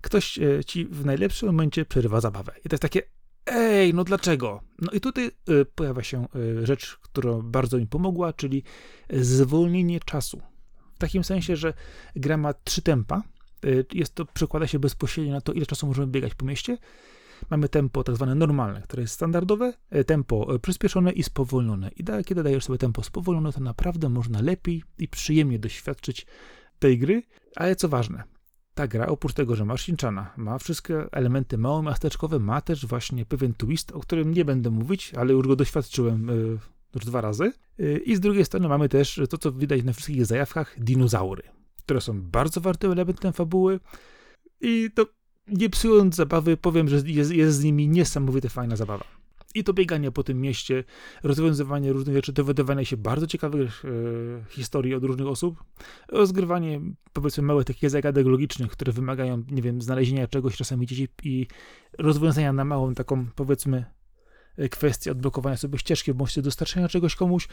[0.00, 2.52] ktoś ci w najlepszym momencie przerywa zabawę.
[2.64, 3.02] I to jest takie,
[3.52, 4.60] ej, no dlaczego?
[4.78, 8.62] No i tutaj y, pojawia się y, rzecz, która bardzo mi pomogła, czyli
[9.10, 10.40] zwolnienie czasu.
[10.94, 11.74] W takim sensie, że
[12.16, 13.22] gra ma trzy tempa.
[13.64, 16.78] Y, jest to, przekłada się bezpośrednio na to, ile czasu możemy biegać po mieście.
[17.50, 19.72] Mamy tempo tak zwane normalne, które jest standardowe,
[20.06, 21.90] tempo przyspieszone i spowolnione.
[21.96, 26.26] I da, kiedy dajesz sobie tempo spowolnione, to naprawdę można lepiej i przyjemnie doświadczyć
[26.78, 27.22] tej gry.
[27.56, 28.22] Ale co ważne,
[28.78, 33.24] ta gra, oprócz tego, że ma Shinchana, ma wszystkie elementy mało miasteczkowe, ma też właśnie
[33.26, 36.58] pewien twist, o którym nie będę mówić, ale już go doświadczyłem y,
[36.94, 37.52] już dwa razy.
[37.80, 41.42] Y, I z drugiej strony mamy też to, co widać na wszystkich zajawkach, dinozaury,
[41.78, 43.80] które są bardzo wartym elementem fabuły
[44.60, 45.06] i to
[45.48, 49.04] nie psując zabawy, powiem, że jest, jest z nimi niesamowite fajna zabawa.
[49.58, 50.84] I to bieganie po tym mieście,
[51.22, 53.88] rozwiązywanie różnych rzeczy, dowiadywanie się bardzo ciekawych e,
[54.50, 55.64] historii od różnych osób,
[56.08, 56.80] rozgrywanie
[57.12, 61.46] powiedzmy małych takich zagadek logicznych, które wymagają, nie wiem, znalezienia czegoś czasami dzieci i
[61.98, 63.84] rozwiązania na małą taką powiedzmy
[64.56, 67.48] e, kwestię odblokowania sobie ścieżki bądź dostarczenia czegoś komuś,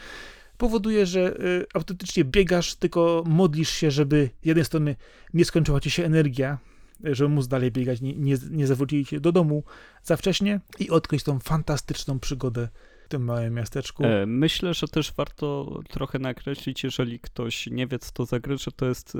[0.56, 4.96] powoduje, że y, autentycznie biegasz, tylko modlisz się, żeby z jednej strony
[5.34, 6.58] nie skończyła ci się energia,
[7.04, 9.64] żeby móc dalej biegać, nie, nie, nie zawrócić się do domu
[10.02, 12.68] za wcześnie i odkryć tą fantastyczną przygodę
[13.04, 14.04] w tym małym miasteczku.
[14.04, 18.58] E, myślę, że też warto trochę nakreślić, jeżeli ktoś nie wie, co to za gry,
[18.58, 19.16] że to jest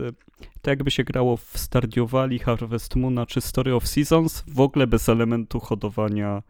[0.67, 4.87] tak jakby się grało w Stardew Valley, Harvest Moon czy Story of Seasons, w ogóle
[4.87, 6.43] bez elementu hodowania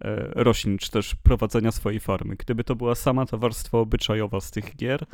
[0.00, 2.36] e, roślin, czy też prowadzenia swojej farmy.
[2.36, 5.06] Gdyby to była sama ta warstwa obyczajowa z tych gier,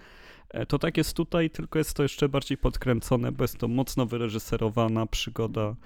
[0.68, 5.06] to tak jest tutaj, tylko jest to jeszcze bardziej podkręcone, bo jest to mocno wyreżyserowana
[5.06, 5.76] przygoda,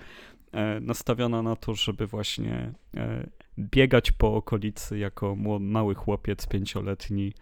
[0.52, 7.32] e, nastawiona na to, żeby właśnie e, biegać po okolicy jako mały chłopiec pięcioletni,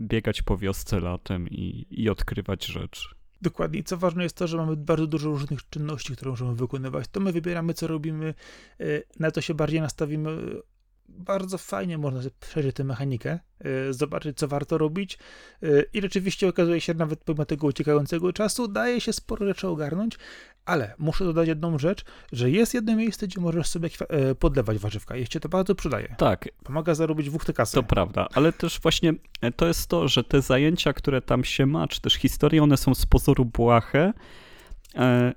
[0.00, 3.08] biegać po wiosce latem i, i odkrywać rzeczy.
[3.42, 3.82] Dokładnie.
[3.82, 7.08] Co ważne jest to, że mamy bardzo dużo różnych czynności, które możemy wykonywać.
[7.12, 8.34] To my wybieramy, co robimy,
[9.20, 10.38] na to się bardziej nastawimy
[11.08, 15.18] bardzo fajnie można przejrzeć tę mechanikę, e, zobaczyć, co warto robić
[15.62, 20.18] e, i rzeczywiście okazuje się, nawet pomimo tego uciekającego czasu, daje się sporo rzeczy ogarnąć,
[20.64, 25.16] ale muszę dodać jedną rzecz, że jest jedno miejsce, gdzie możesz sobie e, podlewać warzywka
[25.16, 26.14] i się to bardzo przydaje.
[26.18, 26.48] Tak.
[26.64, 27.74] Pomaga zarobić w kasy.
[27.74, 29.12] To prawda, ale też właśnie
[29.56, 32.94] to jest to, że te zajęcia, które tam się ma, czy też historie, one są
[32.94, 34.12] z pozoru błahe, E,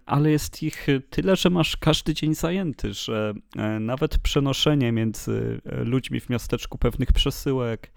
[0.06, 5.84] ale jest ich tyle, że masz każdy dzień zajęty, że e, nawet przenoszenie między e,
[5.84, 7.92] ludźmi w miasteczku pewnych przesyłek,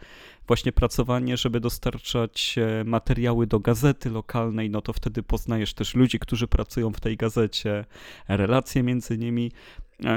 [0.47, 6.49] właśnie pracowanie, żeby dostarczać materiały do gazety lokalnej, no to wtedy poznajesz też ludzi, którzy
[6.49, 7.85] pracują w tej gazecie,
[8.29, 9.53] relacje między nimi.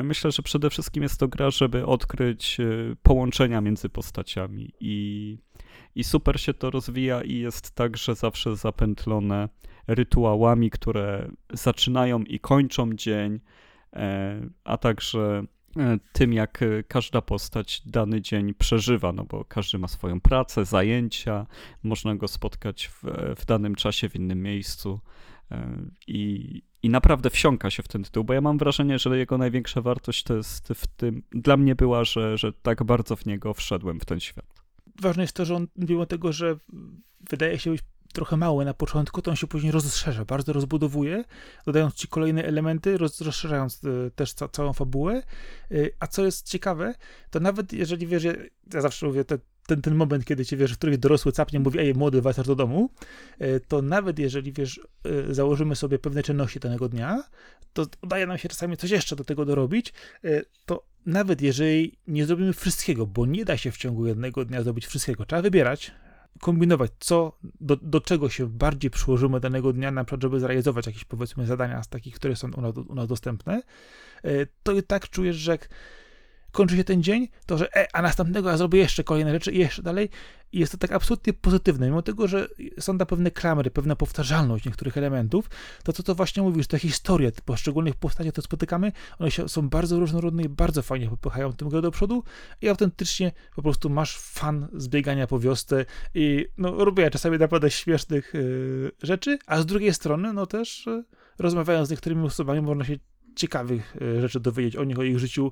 [0.04, 2.58] Myślę, że przede wszystkim jest to gra, żeby odkryć
[3.04, 5.38] połączenia między postaciami i,
[5.96, 9.50] i super się to rozwija i jest także zawsze zapętlone
[9.88, 13.40] rytuałami, które zaczynają i kończą dzień,
[13.94, 15.44] e, a także
[15.78, 21.48] e, tym, jak każda postać dany dzień przeżywa, no bo każdy ma swoją pracę, zajęcia,
[21.84, 23.04] można go spotkać w,
[23.38, 25.00] w danym czasie, w innym miejscu.
[26.08, 29.82] I, I naprawdę wsiąka się w ten tytuł, bo ja mam wrażenie, że jego największa
[29.82, 34.00] wartość to jest w tym, dla mnie była, że, że tak bardzo w niego wszedłem
[34.00, 34.46] w ten świat.
[35.02, 36.58] Ważne jest to, że on, mimo tego, że
[37.30, 37.82] wydaje się być
[38.16, 41.24] trochę mały na początku, to on się później rozszerza, bardzo rozbudowuje,
[41.66, 45.24] dodając ci kolejne elementy, rozszerzając e, też ca całą fabułę.
[45.72, 46.96] E, a co jest ciekawe,
[47.30, 48.24] to nawet jeżeli wiesz,
[48.74, 49.38] ja zawsze mówię, te,
[49.68, 52.56] ten, ten moment, kiedy cię wiesz, w którym dorosły capnie mówi, ej, młody, wracasz do
[52.56, 52.90] domu,
[53.40, 54.80] e, to nawet jeżeli wiesz,
[55.30, 57.24] założymy sobie pewne czynności danego dnia,
[57.74, 59.94] to udaje nam się czasami coś jeszcze do tego dorobić,
[60.66, 64.86] to nawet jeżeli nie zrobimy wszystkiego, bo nie da się w ciągu jednego dnia zrobić
[64.86, 65.92] wszystkiego, trzeba wybierać,
[66.42, 71.06] kombinować, co, do, do czego się bardziej przyłożymy danego dnia, na przykład, żeby zrealizować jakieś,
[71.06, 73.62] powiedzmy, zadania z takich, które są u nas, u nas dostępne,
[74.24, 74.30] e,
[74.64, 75.70] to i tak czujesz, że jak
[76.56, 79.58] kończy się ten dzień, to że e, a następnego ja zrobię jeszcze kolejne rzeczy i
[79.58, 80.10] jeszcze dalej.
[80.52, 82.48] I jest to tak absolutnie pozytywne, mimo tego, że
[82.80, 85.50] są tam pewne klamry, pewna powtarzalność niektórych elementów,
[85.84, 90.00] to co to właśnie mówisz, te historie poszczególnych postaci, które spotykamy, one się, są bardzo
[90.00, 92.24] różnorodne i bardzo fajnie popychają tym grę do przodu.
[92.62, 98.34] I autentycznie po prostu masz fan zbiegania po wiosce i no robię czasami naprawdę śmiesznych
[98.34, 101.04] yy, rzeczy, a z drugiej strony no też yy,
[101.40, 102.96] rozmawiając z niektórymi osobami można się
[103.36, 105.52] ciekawych yy, rzeczy dowiedzieć o nich, o ich życiu,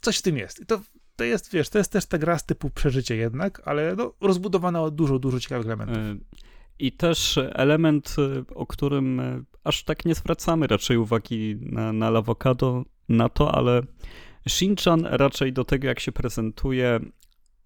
[0.00, 0.60] coś w tym jest.
[0.60, 0.80] I to,
[1.16, 4.82] to jest, wiesz, to jest też ta gra z typu przeżycie jednak, ale no, rozbudowana
[4.82, 5.96] o dużo, dużo ciekawych elementów.
[5.96, 6.16] E,
[6.78, 12.10] I też element, e, o którym e, aż tak nie zwracamy raczej uwagi na, na
[12.10, 13.82] Lawokado, na to, ale
[14.48, 17.00] Shinchan raczej do tego, jak się prezentuje,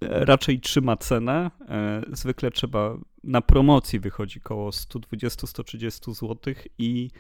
[0.01, 1.51] raczej trzyma cenę.
[2.12, 7.11] Zwykle trzeba na promocji wychodzi około 120-130 zł i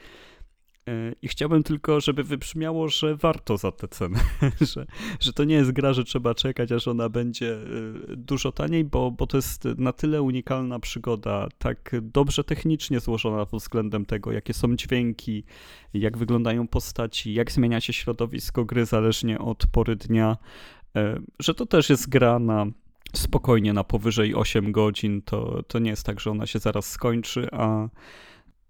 [1.22, 4.20] i chciałbym tylko, żeby wybrzmiało, że warto za tę cenę,
[4.72, 4.86] że,
[5.20, 9.10] że to nie jest gra, że trzeba czekać, aż ona będzie y, dużo taniej, bo,
[9.10, 14.54] bo to jest na tyle unikalna przygoda, tak dobrze technicznie złożona pod względem tego, jakie
[14.54, 15.44] są dźwięki,
[15.94, 20.36] jak wyglądają postaci, jak zmienia się środowisko gry zależnie od pory dnia,
[20.96, 21.00] y,
[21.38, 22.66] że to też jest gra na
[23.12, 27.48] spokojnie na powyżej 8 godzin, to, to nie jest tak, że ona się zaraz skończy,
[27.52, 27.88] a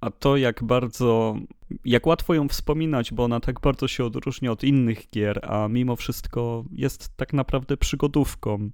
[0.05, 1.37] a to jak bardzo,
[1.85, 5.97] jak łatwo ją wspominać, bo ona tak bardzo się odróżnia od innych gier, a mimo
[5.97, 8.71] wszystko jest tak naprawdę przygodówką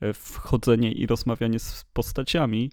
[0.00, 2.70] e, wchodzenie i rozmawianie z postaciami,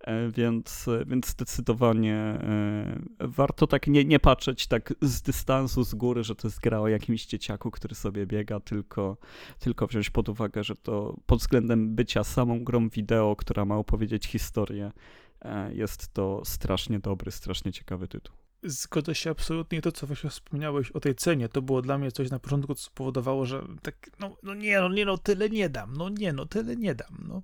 [0.00, 6.24] e, więc, więc zdecydowanie e, warto tak nie, nie patrzeć tak z dystansu, z góry,
[6.24, 9.16] że to jest gra o jakimś dzieciaku, który sobie biega, tylko,
[9.58, 14.26] tylko wziąć pod uwagę, że to pod względem bycia samą grą wideo, która ma opowiedzieć
[14.26, 15.29] historię, E,
[15.72, 18.36] jest to strasznie dobry, strasznie ciekawy tytuł.
[18.62, 19.82] Zgodzę się absolutnie.
[19.82, 22.82] To, co właśnie wspomniałeś o tej cenie, to było dla mnie coś na początku, co
[22.82, 26.46] spowodowało, że tak, no, no nie, no nie, no tyle nie dam, no nie, no
[26.46, 27.42] tyle nie dam, no.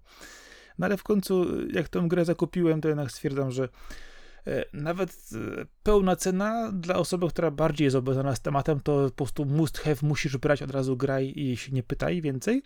[0.79, 3.69] No ale w końcu, jak tę grę zakupiłem, to jednak stwierdzam, że
[4.47, 9.25] E, nawet e, pełna cena dla osoby, która bardziej jest obeznana z tematem, to po
[9.25, 12.63] prostu must have, musisz brać od razu graj i się nie pytaj więcej.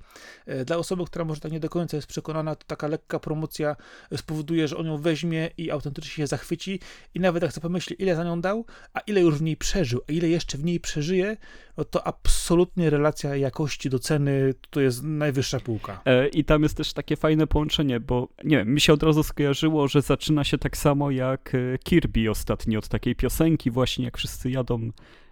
[0.47, 3.77] E, dla osoby, która może tak nie do końca jest przekonana, to taka lekka promocja
[4.17, 6.81] spowoduje, że on ją weźmie i autentycznie się zachwyci
[7.15, 8.65] i nawet jak sobie pomyśli, ile za nią dał,
[8.95, 11.37] a ile już w niej przeżył, a ile jeszcze w niej przeżyje,
[11.77, 16.03] no to absolutnie relacja jakości do ceny to jest najwyższa półka.
[16.33, 19.89] I tam jest też takie fajne połączenie, bo nie wiem, mi się od razu skojarzyło,
[19.89, 21.53] że zaczyna się tak samo jak
[21.85, 24.91] Kirby ostatnio od takiej piosenki właśnie, jak wszyscy jadą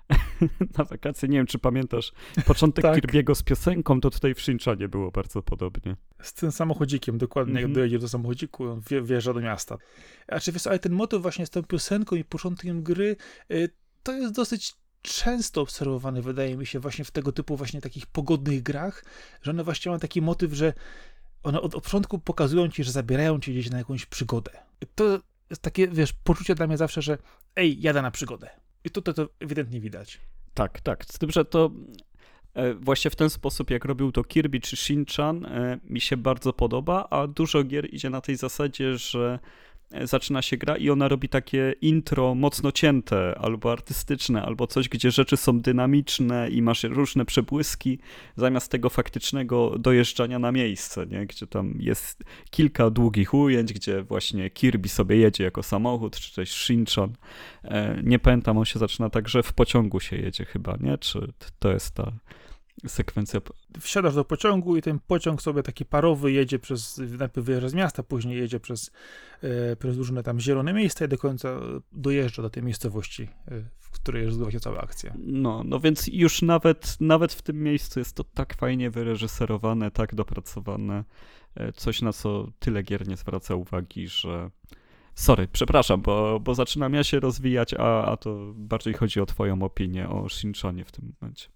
[0.78, 1.28] na wakacje.
[1.28, 2.12] Nie wiem, czy pamiętasz
[2.46, 2.96] początek tak.
[2.96, 5.96] Kirby'ego z piosenką, to tutaj w Shinchanie było bardzo podobnie.
[6.22, 7.62] Z tym samochodzikiem, dokładnie, mm -hmm.
[7.62, 7.74] jak mhm.
[7.74, 9.78] dojedzie do samochodziku, on wjeżdża do miasta.
[10.28, 13.16] A czy wiesz, ale ten motyw właśnie z tą piosenką i początkiem gry,
[13.52, 13.70] y,
[14.02, 18.62] to jest dosyć często obserwowany, wydaje mi się, właśnie w tego typu właśnie takich pogodnych
[18.62, 19.04] grach,
[19.42, 20.72] że one właśnie mają taki motyw, że
[21.42, 24.50] one od, od początku pokazują ci, że zabierają cię gdzieś na jakąś przygodę.
[24.94, 25.20] To
[25.50, 27.18] jest takie, wiesz, poczucie dla mnie zawsze, że
[27.58, 28.50] ej, jadę na przygodę.
[28.84, 30.20] I tutaj to ewidentnie widać.
[30.54, 31.04] Tak, tak.
[31.04, 31.70] Z tym, że to
[32.54, 36.52] e, właśnie w ten sposób, jak robił to Kirby czy Shinchan, e, mi się bardzo
[36.52, 39.38] podoba, a dużo gier idzie na tej zasadzie, że
[40.04, 45.10] zaczyna się gra i ona robi takie intro mocno cięte, albo artystyczne, albo coś, gdzie
[45.10, 47.98] rzeczy są dynamiczne i masz różne przebłyski,
[48.36, 51.26] zamiast tego faktycznego dojeżdżania na miejsce, nie?
[51.26, 56.50] gdzie tam jest kilka długich ujęć, gdzie właśnie Kirby sobie jedzie jako samochód, czy też
[56.50, 57.12] Shinchan.
[57.64, 60.98] E, nie pamiętam, on się zaczyna tak, że w pociągu się jedzie chyba, nie?
[60.98, 62.12] Czy to jest ta
[62.86, 63.40] sekwencja.
[63.80, 68.02] Wsiadasz do pociągu i ten pociąg sobie taki parowy jedzie przez, najpierw wyjeżdża z miasta,
[68.02, 68.90] później jedzie przez,
[69.42, 71.60] e, przez różne tam zielone miejsca i do końca
[71.92, 75.14] dojeżdża do tej miejscowości, e, w której rozgrywa się cała akcja.
[75.18, 80.14] No, no więc już nawet, nawet w tym miejscu jest to tak fajnie wyreżyserowane, tak
[80.14, 81.04] dopracowane,
[81.54, 84.50] e, coś na co tyle gier nie zwraca uwagi, że
[85.14, 89.62] Sorry, przepraszam, bo, bo zaczynam ja się rozwijać, a, a to bardziej chodzi o twoją
[89.62, 91.48] opinię o Shinchanie w tym momencie.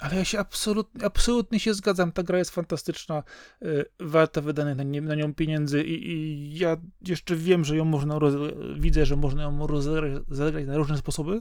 [0.00, 2.12] Ale ja się absolutnie, absolutnie się zgadzam.
[2.12, 3.22] Ta gra jest fantastyczna,
[3.62, 6.76] y, warta wydanych na, nie, na nią pieniędzy i, i, ja
[7.06, 8.34] jeszcze wiem, że ją można, roz,
[8.78, 11.40] widzę, że można ją rozegrać na różne sposoby,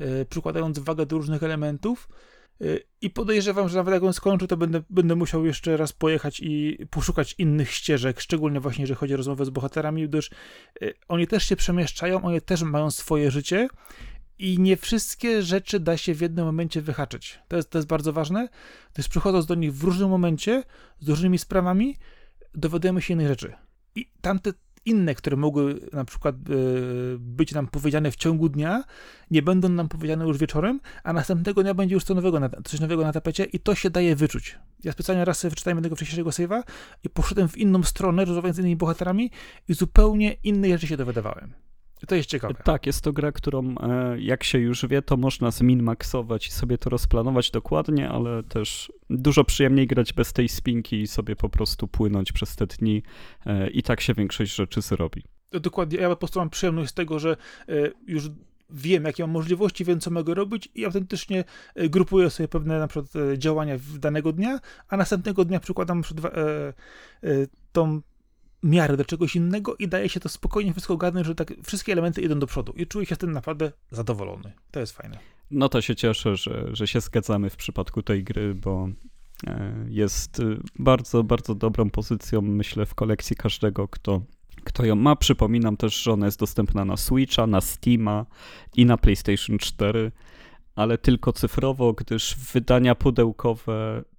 [0.00, 2.08] y, przykładając wagę do różnych elementów.
[2.62, 6.40] Y, I podejrzewam, że nawet jak on skończy, to będę, będę musiał jeszcze raz pojechać
[6.40, 10.30] i poszukać innych ścieżek, szczególnie właśnie, jeżeli chodzi o rozmowę z bohaterami, gdyż
[10.82, 13.68] y, oni też się przemieszczają, oni też mają swoje życie
[14.38, 17.38] i nie wszystkie rzeczy da się w jednym momencie wyhaczyć.
[17.48, 18.48] To jest, to jest bardzo ważne,
[18.94, 20.62] gdyż przychodząc do nich w różnym momencie,
[21.00, 21.98] z różnymi sprawami,
[22.54, 23.52] dowiadujemy się innych rzeczy.
[23.94, 24.52] I tamte
[24.84, 26.38] inne, które mogły na przykład e,
[27.18, 28.84] być nam powiedziane w ciągu dnia,
[29.30, 32.80] nie będą nam powiedziane już wieczorem, a następnego dnia będzie już coś nowego na, coś
[32.80, 34.58] nowego na tapecie i to się daje wyczuć.
[34.84, 36.62] Ja specjalnie raz sobie wyczytałem jednego wcześniejszego save'a
[37.04, 39.30] i poszedłem w inną stronę, rozmawiając z innymi bohaterami
[39.68, 41.63] i zupełnie innej rzeczy się dowiadywałem.
[42.08, 42.54] To jest ciekawe.
[42.64, 46.78] Tak, jest to gra, którą e, jak się już wie, to można zminmaksować i sobie
[46.78, 51.88] to rozplanować dokładnie, ale też dużo przyjemniej grać bez tej spinki i sobie po prostu
[51.88, 53.02] płynąć przez te dni
[53.46, 55.22] e, i tak się większość rzeczy zrobi.
[55.50, 57.36] Dokładnie, ja po prostu mam przyjemność z tego, że
[57.68, 57.72] e,
[58.06, 58.30] już
[58.70, 61.44] wiem, jakie mam możliwości, wiem, co mogę robić i autentycznie
[61.76, 66.02] grupuję sobie pewne na przykład działania w danego dnia, a następnego dnia przykładam
[67.72, 68.00] tą
[68.64, 72.22] miarę do czegoś innego i daje się to spokojnie wszystko ogarnąć, że tak wszystkie elementy
[72.22, 74.52] idą do przodu i czuję się z tym naprawdę zadowolony.
[74.70, 75.18] To jest fajne.
[75.50, 78.88] No to się cieszę, że, że się zgadzamy w przypadku tej gry, bo
[79.46, 84.22] e, jest y, bardzo, bardzo dobrą pozycją, myślę, w kolekcji każdego, kto,
[84.64, 85.16] kto ją ma.
[85.16, 88.26] Przypominam też, że ona jest dostępna na Switcha, na Steama
[88.76, 90.12] i na PlayStation 4,
[90.74, 94.13] ale tylko cyfrowo, gdyż wydania pudełkowe E,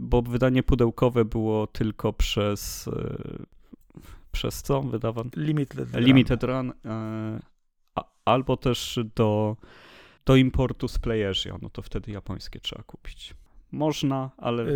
[0.00, 3.16] bo wydanie pudełkowe było tylko przez e,
[4.32, 5.30] przez co wydawane?
[5.36, 6.04] Limited Run.
[6.04, 7.40] Limited Run e,
[8.24, 9.56] albo też do,
[10.24, 13.34] do importu z PlayAsia, no to wtedy japońskie trzeba kupić.
[13.72, 14.66] Można, ale...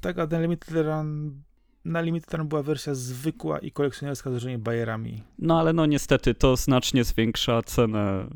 [0.00, 1.40] tak, a ten Limited Run
[1.84, 5.22] na Limited Run była wersja zwykła i kolekcjonerska z różnymi bajerami.
[5.38, 8.26] No ale no niestety to znacznie zwiększa cenę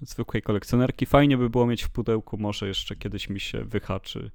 [0.00, 1.06] zwykłej kolekcjonerki.
[1.06, 4.30] Fajnie by było mieć w pudełku, może jeszcze kiedyś mi się wyhaczy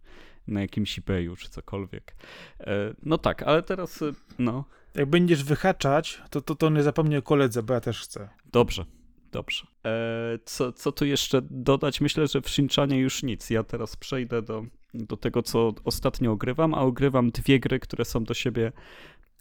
[0.47, 2.15] na jakimś eBayu czy cokolwiek.
[2.59, 4.65] E, no tak, ale teraz, e, no.
[4.95, 8.29] Jak będziesz wyhaczać, to, to, to nie zapomnij o koledze, bo ja też chcę.
[8.51, 8.85] Dobrze,
[9.31, 9.67] dobrze.
[9.85, 12.01] E, co, co tu jeszcze dodać?
[12.01, 13.49] Myślę, że w Shinchanie już nic.
[13.49, 18.23] Ja teraz przejdę do, do tego, co ostatnio ogrywam, a ogrywam dwie gry, które są
[18.23, 18.71] do siebie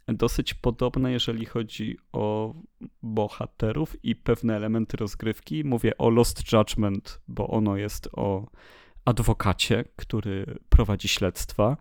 [0.07, 2.55] dosyć podobne, jeżeli chodzi o
[3.01, 5.63] bohaterów i pewne elementy rozgrywki.
[5.63, 8.47] Mówię o Lost Judgment, bo ono jest o
[9.05, 11.77] adwokacie, który prowadzi śledztwa.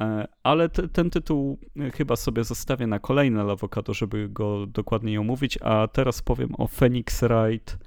[0.00, 1.58] E, ale te, ten tytuł
[1.94, 7.20] chyba sobie zostawię na kolejne awokado, żeby go dokładniej omówić, a teraz powiem o Phoenix
[7.20, 7.78] Wright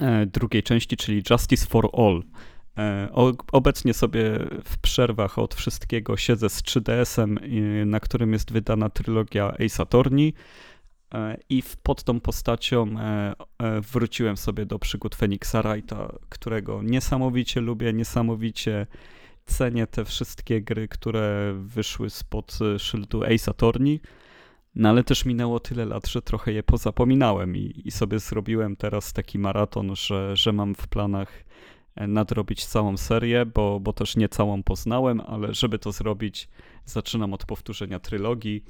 [0.00, 2.22] e, drugiej części, czyli Justice for All.
[2.78, 3.08] E,
[3.52, 4.22] obecnie sobie
[4.64, 7.38] w przerwach od wszystkiego siedzę z 3DS-em,
[7.86, 10.34] na którym jest wydana trylogia Ace Attorney.
[11.14, 17.60] E, I pod tą postacią e, e, wróciłem sobie do przygód Feniksa Wrighta, którego niesamowicie
[17.60, 18.86] lubię, niesamowicie
[19.44, 24.00] cenię te wszystkie gry, które wyszły spod szyldu Ace Attorney.
[24.74, 29.12] No ale też minęło tyle lat, że trochę je pozapominałem i, i sobie zrobiłem teraz
[29.12, 31.44] taki maraton, że, że mam w planach
[31.96, 36.48] nadrobić całą serię, bo, bo też nie całą poznałem, ale żeby to zrobić,
[36.84, 38.64] zaczynam od powtórzenia trylogii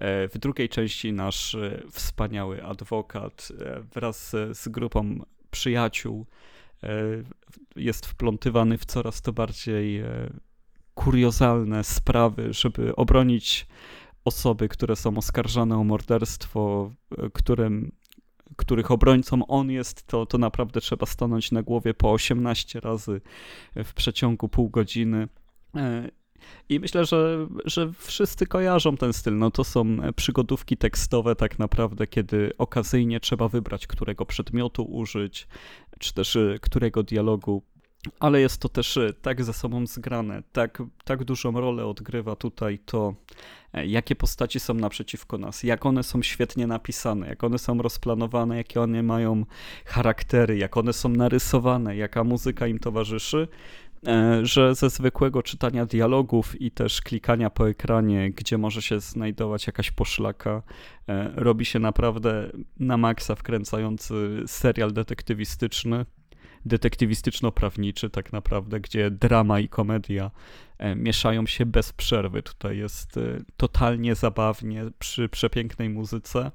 [0.00, 5.20] w drugiej części nasz e, wspaniały adwokat e, wraz z grupą
[5.50, 6.26] przyjaciół
[7.76, 10.02] jest wplątywany w coraz to bardziej
[10.94, 13.66] kuriozalne sprawy, żeby obronić
[14.24, 16.92] osoby, które są oskarżane o morderstwo,
[17.32, 17.92] którym,
[18.56, 23.20] których obrońcą on jest, to, to naprawdę trzeba stanąć na głowie po 18 razy
[23.84, 25.28] w przeciągu pół godziny.
[26.68, 29.38] I myślę, że, że wszyscy kojarzą ten styl.
[29.38, 35.48] No to są przygodówki tekstowe, tak naprawdę, kiedy okazyjnie trzeba wybrać, którego przedmiotu użyć,
[35.98, 37.62] czy też y, którego dialogu.
[38.20, 42.78] Ale jest to też y, tak ze sobą zgrane, tak, tak dużą rolę odgrywa tutaj
[42.78, 43.14] to,
[43.72, 48.56] e, jakie postaci są naprzeciwko nas, jak one są świetnie napisane, jak one są rozplanowane,
[48.56, 49.44] jakie one mają
[49.84, 53.48] charaktery, jak one są narysowane, jaka muzyka im towarzyszy.
[54.06, 59.66] E, że ze zwykłego czytania dialogów i też klikania po ekranie, gdzie może się znajdować
[59.66, 60.62] jakaś poszlaka,
[61.08, 66.06] e, robi się naprawdę na maksa wkręcający serial detektywistyczny,
[66.64, 70.30] detektywistyczno-prawniczy tak naprawdę, gdzie drama i komedia
[70.78, 72.42] e, mieszają się bez przerwy.
[72.42, 73.18] Tutaj jest
[73.56, 76.50] totalnie zabawnie przy przepięknej muzyce.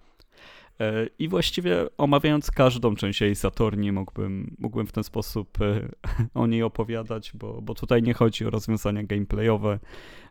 [0.79, 5.89] E, I właściwie omawiając każdą część Ace Attorney mógłbym, mógłbym w ten sposób e,
[6.41, 9.79] o niej opowiadać, bo, bo tutaj nie chodzi o rozwiązania gameplayowe,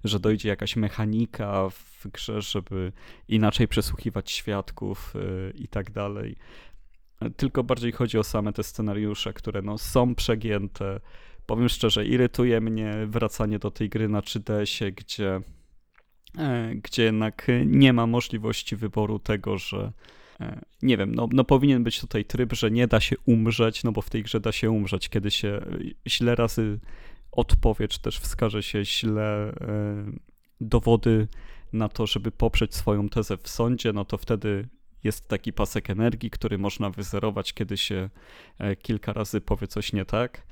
[0.04, 2.92] że dojdzie jakaś mechanika w grze, żeby
[3.28, 6.36] inaczej przesłuchiwać świadków e, i tak dalej.
[7.36, 11.00] Tylko bardziej chodzi o same te scenariusze, które no, są przegięte.
[11.46, 15.40] Powiem szczerze, irytuje mnie wracanie do tej gry na 3DS-ie, gdzie,
[16.74, 19.92] gdzie jednak nie ma możliwości wyboru tego, że
[20.82, 24.02] nie wiem, no, no powinien być tutaj tryb, że nie da się umrzeć, no bo
[24.02, 25.60] w tej grze da się umrzeć, kiedy się e,
[26.08, 26.80] źle razy
[27.32, 29.54] odpowie, czy też wskaże się źle e,
[30.60, 31.28] dowody
[31.72, 34.68] na to, żeby poprzeć swoją tezę w sądzie, no to wtedy
[35.04, 38.10] jest taki pasek energii, który można wyzerować, kiedy się
[38.82, 40.46] kilka razy powie coś nie tak.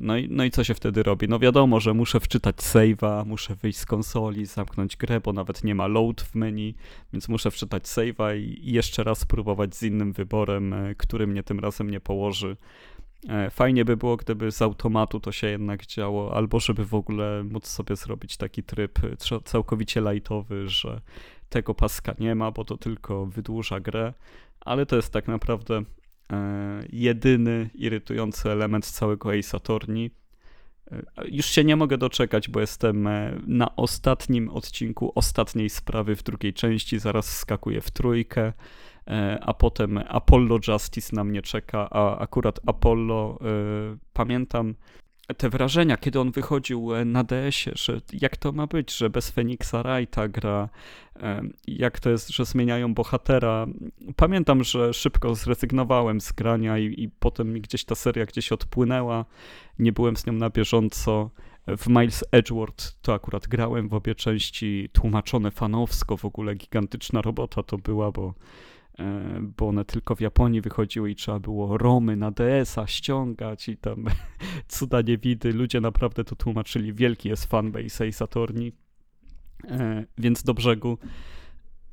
[0.00, 1.28] No i, no i co się wtedy robi?
[1.28, 5.74] No wiadomo, że muszę wczytać save'a, muszę wyjść z konsoli, zamknąć grę, bo nawet nie
[5.74, 6.74] ma load w menu,
[7.12, 11.60] więc muszę wczytać save'a i jeszcze raz spróbować z innym wyborem, e, który mnie tym
[11.60, 12.56] razem nie położy.
[13.28, 17.44] E, fajnie by było, gdyby z automatu to się jednak działo, albo żeby w ogóle
[17.44, 21.00] móc sobie zrobić taki tryb e, całkowicie lightowy, że
[21.48, 24.12] tego paska nie ma, bo to tylko wydłuża grę,
[24.60, 25.82] ale to jest tak naprawdę
[26.92, 30.10] jedyny irytujący element całego Ace Attorney.
[30.90, 36.22] E, już się nie mogę doczekać, bo jestem e, na ostatnim odcinku ostatniej sprawy w
[36.22, 38.52] drugiej części, zaraz skakuję w trójkę,
[39.40, 43.38] a potem Apollo Justice na mnie czeka, a akurat Apollo,
[44.12, 44.74] pamiętam,
[45.34, 49.30] te wrażenia, kiedy on wychodził e, na DS-ie, że jak to ma być, że bez
[49.30, 50.68] Feniksa Wrighta gra,
[51.16, 53.66] e, jak to jest, że zmieniają bohatera.
[54.16, 59.24] Pamiętam, że szybko zrezygnowałem z grania i, i potem mi gdzieś ta seria gdzieś odpłynęła,
[59.78, 61.30] nie byłem z nią na bieżąco.
[61.66, 67.62] W Miles Edgeworth to akurat grałem w obie części, tłumaczone fanowsko, w ogóle gigantyczna robota
[67.62, 68.34] to była, bo
[69.42, 74.04] bo one tylko w Japonii wychodziły i trzeba było romy na DS-a ściągać i tam
[74.68, 75.52] cuda niewidy.
[75.52, 76.92] Ludzie naprawdę to tłumaczyli.
[76.92, 78.72] Wielki jest fanbase Ace Attorney.
[79.64, 80.98] E, więc do brzegu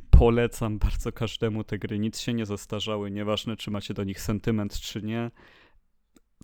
[0.10, 2.00] polecam bardzo każdemu te gry.
[2.00, 5.32] Nic się nie zastarzały, nieważne czy macie do nich sentyment czy nie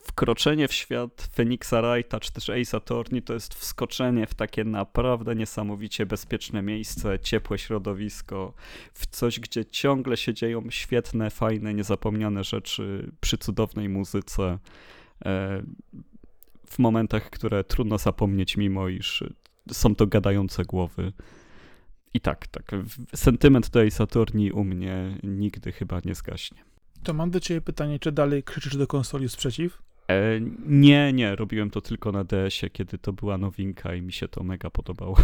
[0.04, 5.36] wkroczenie w świat Phoenixa Wrighta czy też Ace Attorney to jest wskoczenie w takie naprawdę
[5.36, 8.54] niesamowicie bezpieczne miejsce, ciepłe środowisko,
[8.94, 14.60] w coś, gdzie ciągle się dzieją świetne, fajne, niezapomniane rzeczy przy cudownej muzyce.
[15.26, 15.64] E,
[16.66, 19.24] w momentach, które trudno zapomnieć, mimo iż
[19.72, 21.14] są to gadające głowy.
[22.14, 22.72] I tak, tak.
[23.16, 26.58] Sentyment do Ace Attorney u mnie nigdy chyba nie zgaśnie.
[27.04, 29.89] To mam do ciebie pytanie, czy dalej krzyczysz do konsoli sprzeciw?
[30.10, 34.28] E, nie, nie, robiłem to tylko na DS-ie, kiedy to była nowinka i mi się
[34.28, 35.18] to mega podobało.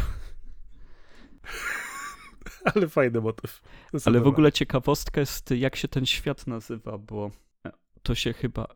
[2.75, 3.61] Ale fajny motyw.
[4.05, 7.31] Ale w ogóle ciekawostka jest, jak się ten świat nazywa, bo
[8.03, 8.67] to się chyba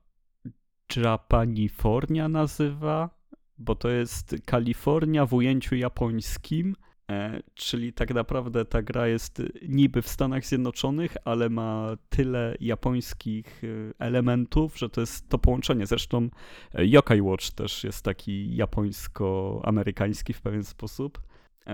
[0.95, 3.09] Japanifornia nazywa,
[3.57, 6.88] bo to jest Kalifornia w ujęciu japońskim E,
[7.53, 13.67] czyli tak naprawdę ta gra jest niby w Stanach Zjednoczonych, ale ma tyle japońskich e,
[14.05, 15.85] elementów, że to jest to połączenie.
[15.85, 16.29] Zresztą
[16.73, 21.21] e, Yokai Watch też jest taki japońsko-amerykański w pewien sposób.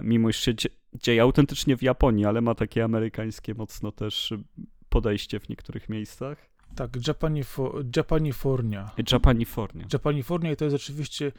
[0.01, 0.53] Mimo iż się
[0.93, 4.33] dzieje autentycznie w Japonii, ale ma takie amerykańskie mocno też
[4.89, 6.54] podejście w niektórych miejscach.
[6.75, 8.91] Tak, Japanifo, Japanifornia.
[9.11, 9.85] Japanifornia.
[9.93, 11.31] Japanifornia i to jest oczywiście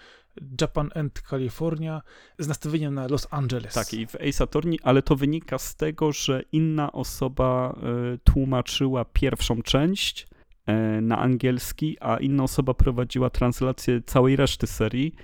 [0.61, 2.03] Japan and California
[2.39, 3.75] z nastawieniem na Los Angeles.
[3.75, 7.77] Tak, i w Ace Attorney, ale to wynika z tego, że inna osoba
[8.15, 15.15] y, tłumaczyła pierwszą część y, na angielski, a inna osoba prowadziła translację całej reszty serii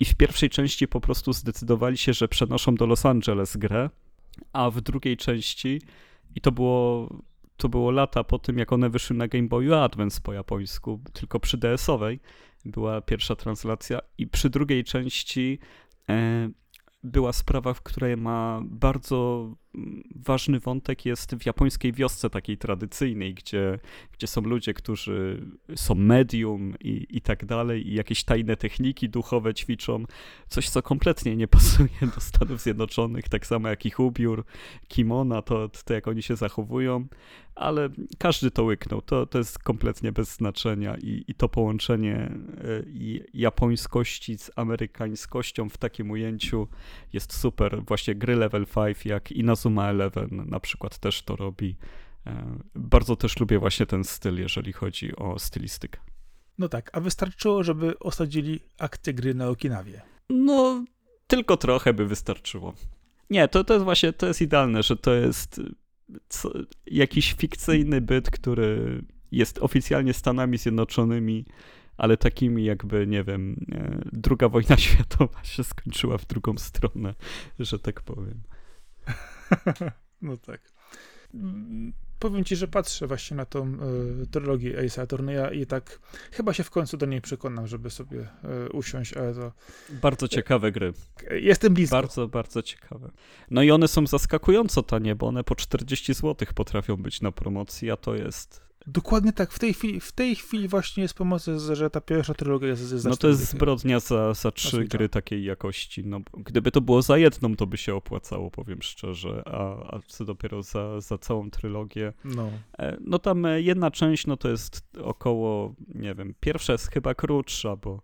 [0.00, 3.90] i w pierwszej części po prostu zdecydowali się, że przenoszą do Los Angeles grę,
[4.52, 5.80] a w drugiej części
[6.34, 7.08] i to było
[7.60, 11.40] to było lata po tym, jak one wyszły na Game Boy Advance po japońsku, tylko
[11.40, 12.20] przy DS-owej
[12.64, 15.58] była pierwsza translacja i przy drugiej części
[16.08, 16.50] e,
[17.02, 19.50] była sprawa, w której ma bardzo
[20.14, 23.78] ważny wątek jest w japońskiej wiosce takiej tradycyjnej, gdzie,
[24.12, 29.54] gdzie są ludzie, którzy są medium i, i tak dalej, i jakieś tajne techniki duchowe
[29.54, 30.04] ćwiczą.
[30.48, 34.44] Coś, co kompletnie nie pasuje do Stanów Zjednoczonych, tak samo jak ich ubiór,
[34.88, 37.06] kimona, to, to jak oni się zachowują,
[37.60, 37.88] ale
[38.18, 39.02] każdy to łyknął.
[39.02, 42.32] To, to jest kompletnie bez znaczenia i, i to połączenie e,
[43.34, 46.68] japońskości z amerykańskością w takim ujęciu
[47.12, 47.82] jest super.
[47.86, 51.76] Właśnie gry level 5, jak i na Inazuma Eleven na przykład też to robi.
[52.26, 56.00] E, bardzo też lubię właśnie ten styl, jeżeli chodzi o stylistykę.
[56.58, 60.02] No tak, a wystarczyło, żeby osadzili akcję gry na Okinawie.
[60.30, 60.84] No,
[61.26, 62.74] tylko trochę by wystarczyło.
[63.30, 65.60] Nie, to, to jest właśnie, to jest idealne, że to jest
[66.28, 66.52] co,
[66.86, 69.02] jakiś fikcyjny byt, który
[69.32, 71.44] jest oficjalnie Stanami Zjednoczonymi,
[71.96, 77.14] ale takimi jakby, nie wiem, e, druga wojna światowa się skończyła w drugą stronę,
[77.58, 78.42] że tak powiem.
[80.22, 80.60] no tak.
[82.20, 83.78] Powiem ci, że patrzę właśnie na tą
[84.22, 85.98] y, trylogię Ace'a Attorneya i tak
[86.32, 88.20] chyba się w końcu do niej przekonam, żeby sobie
[88.66, 89.52] y, usiąść, ale to...
[90.02, 90.92] Bardzo ciekawe gry.
[91.30, 91.96] Jestem blisko.
[91.96, 93.10] Bardzo, bardzo ciekawe.
[93.50, 97.90] No i one są zaskakująco tanie, bo one po 40 zł potrafią być na promocji,
[97.90, 99.52] a to jest Dokładnie tak.
[99.52, 103.08] W tej chwili, w tej chwili właśnie jest pomoc, że ta pierwsza trylogia jest za
[103.08, 106.06] No to jest zbrodnia za, za trzy gry takiej jakości.
[106.06, 110.24] No, gdyby to było za jedną, to by się opłacało, powiem szczerze, a, a co
[110.24, 112.12] dopiero za, za całą trylogię.
[112.24, 112.50] No.
[112.78, 117.14] E, no tam e, jedna część, no to jest około, nie wiem, pierwsza jest chyba
[117.14, 118.02] krótsza, bo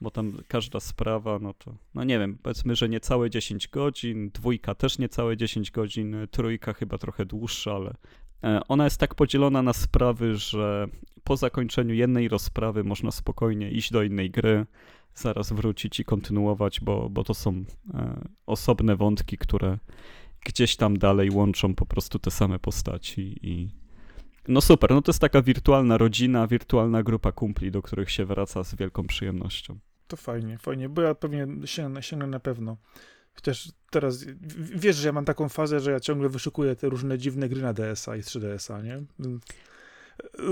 [0.00, 4.74] bo tam każda sprawa, no to, no nie wiem, powiedzmy, że niecałe 10 godzin, dwójka
[4.74, 7.94] też niecałe 10 godzin, trójka chyba trochę dłuższa, ale E,
[8.68, 10.88] ona jest tak podzielona na sprawy, że
[11.24, 14.66] po zakończeniu jednej rozprawy można spokojnie iść do innej gry,
[15.14, 17.64] zaraz wrócić i kontynuować, bo, bo to są
[17.94, 19.78] e, osobne wątki, które
[20.44, 23.68] gdzieś tam dalej łączą po prostu te same postaci i
[24.48, 28.64] no super, no to jest taka wirtualna rodzina, wirtualna grupa kumpli, do których się wraca
[28.64, 29.78] z wielką przyjemnością.
[30.06, 31.46] To fajnie, fajnie, bo ja pewnie
[32.00, 32.76] sięgnę na pewno.
[33.38, 34.24] Chociaż teraz
[34.74, 37.72] wiesz, że ja mam taką fazę, że ja ciągle wyszukuję te różne dziwne gry na
[37.72, 39.02] DSa i 3DS-a, nie?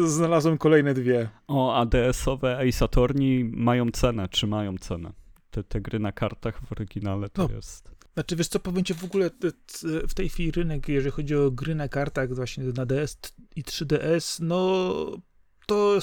[0.04, 1.28] Znalazłem kolejne dwie.
[1.48, 5.12] O, a DS-owe Ace Attorney mają cenę, czy mają cenę?
[5.50, 7.54] Te, te gry na kartach w oryginale to no.
[7.54, 7.90] jest.
[8.14, 9.30] Znaczy, wiesz co, powiem ci w ogóle
[10.08, 13.18] w tej chwili rynek, jeżeli chodzi o gry na kartach właśnie na DS
[13.56, 14.92] i 3DS, no
[15.66, 15.98] to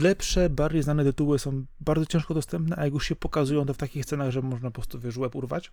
[0.00, 3.78] lepsze, bardziej znane tytuły są bardzo ciężko dostępne, a jak już się pokazują, to w
[3.78, 5.70] takich cenach, że można po prostu, wiesz, łeb urwać.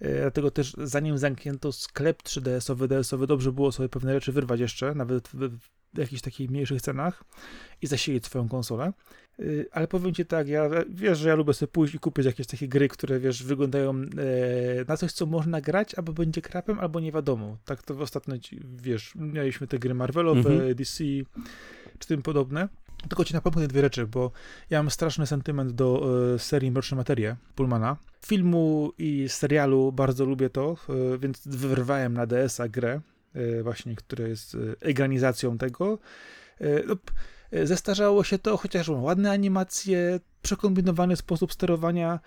[0.00, 4.94] E, dlatego też zanim zamknięto sklep 3DS-owy, DS-owy, dobrze było sobie pewne rzeczy wyrwać jeszcze,
[4.94, 5.58] nawet w,
[5.94, 7.24] w jakichś takich mniejszych cenach
[7.82, 8.92] i zasilić swoją konsolę.
[9.38, 9.42] E,
[9.72, 12.68] ale powiem ci tak, ja wiesz, że ja lubię sobie pójść i kupić jakieś takie
[12.68, 14.04] gry, które wiesz, wyglądają e,
[14.88, 17.58] na coś, co można grać, albo będzie krapem, albo nie wiadomo.
[17.64, 20.74] Tak to ostatnio, wiesz, mieliśmy te gry Marvelowe, mhm.
[20.74, 21.04] DC,
[21.98, 22.68] czy tym podobne.
[23.08, 24.30] Tylko ci napomnę dwie rzeczy, bo
[24.70, 27.96] ja mam straszny sentyment do e, serii Mroczne Materie Pullmana.
[28.26, 33.00] Filmu i serialu bardzo lubię to, e, więc wyrwałem na DS-a grę,
[33.34, 35.98] e, właśnie, która jest egranizacją tego.
[37.62, 42.20] Zestarzało się to, chociaż ładne animacje, przekombinowany sposób sterowania,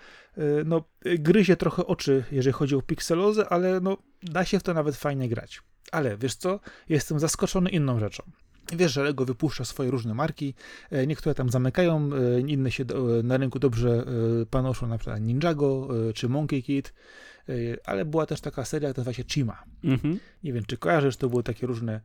[0.64, 0.84] no,
[1.18, 5.28] gryzie trochę oczy, jeżeli chodzi o pikselozę, ale no, da się w to nawet fajnie
[5.28, 5.62] grać.
[5.92, 8.22] Ale wiesz co, jestem zaskoczony inną rzeczą.
[8.76, 10.54] Wiesz, że Lego wypuszcza swoje różne marki,
[10.90, 12.84] e, niektóre tam zamykają, e, inne się
[13.22, 14.04] na rynku dobrze
[14.42, 16.94] e, panoszą, na przykład Ninjago czy Monkey Kid,
[17.84, 19.64] ale była też taka seria, która nazywa się Chima.
[19.84, 20.18] Mhm.
[20.44, 22.00] Nie wiem, czy kojarzysz, to były takie różne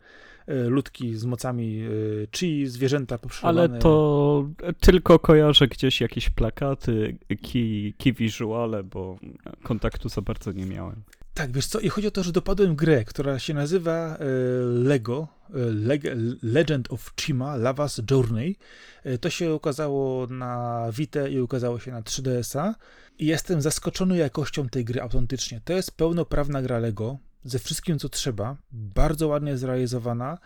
[0.47, 1.83] ludki z mocami
[2.31, 3.69] chi, zwierzęta poprzerowane.
[3.69, 4.49] Ale to
[4.79, 9.17] tylko kojarzę gdzieś jakieś plakaty, key, key visuale, bo
[9.63, 11.03] kontaktu za bardzo nie miałem.
[11.33, 14.25] Tak, wiesz co, i chodzi o to, że dopadłem grę, która się nazywa e,
[14.65, 16.01] Lego, e, Leg
[16.43, 18.55] Legend of Chima, Lava's Journey.
[19.03, 22.75] E, to się ukazało na Vita i ukazało się na 3DS-a.
[23.19, 25.61] I jestem zaskoczony jakością tej gry autentycznie.
[25.65, 30.37] To jest pełnoprawna gra Lego, ze wszystkim co trzeba, bardzo ładnie zrealizowana,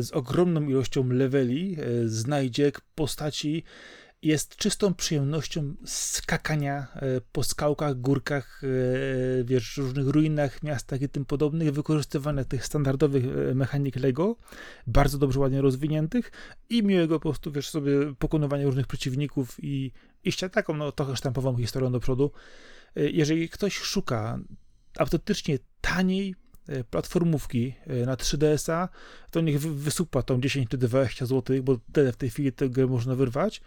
[0.00, 3.64] z ogromną ilością leveli, znajdziek, postaci,
[4.22, 11.24] jest czystą przyjemnością skakania e, po skałkach, górkach, e, wiesz, różnych ruinach, miastach i tym
[11.24, 14.36] podobnych, wykorzystywane tych standardowych e, mechanik Lego,
[14.86, 16.32] bardzo dobrze, ładnie rozwiniętych
[16.70, 19.92] i miłego po prostu, wiesz, sobie pokonywania różnych przeciwników i
[20.24, 22.30] iścia taką, no, trochę sztampową historią do przodu.
[22.96, 24.38] Jeżeli ktoś szuka
[24.98, 26.34] autentycznie taniej,
[26.90, 27.74] platformówki
[28.06, 28.88] na 3DS-a,
[29.30, 33.14] to niech wysupa tą 10 czy 20 zł, bo tyle w tej chwili tego można
[33.14, 33.60] wyrwać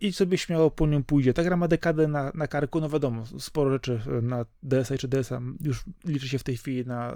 [0.00, 1.34] i sobie śmiało po nią pójdzie.
[1.34, 5.40] Ta gra ma dekadę na, na karku, no wiadomo, sporo rzeczy na DSA czy DSA
[5.60, 7.14] już liczy się w tej chwili na,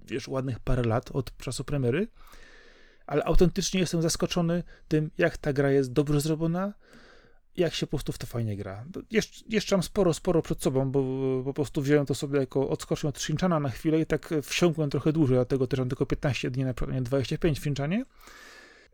[0.00, 2.08] wiesz, ładnych parę lat od czasu premiery,
[3.06, 6.74] ale autentycznie jestem zaskoczony tym, jak ta gra jest dobrze zrobiona,
[7.56, 8.84] jak się po prostu w to fajnie gra.
[9.10, 11.02] Jesz, jeszcze mam sporo, sporo przed sobą, bo
[11.44, 15.12] po prostu wziąłem to sobie jako odskocznię od Shinchana na chwilę i tak wsiąkłem trochę
[15.12, 18.04] dłużej, dlatego też mam tylko 15 dni, na przykład nie 25 w Shinchanie.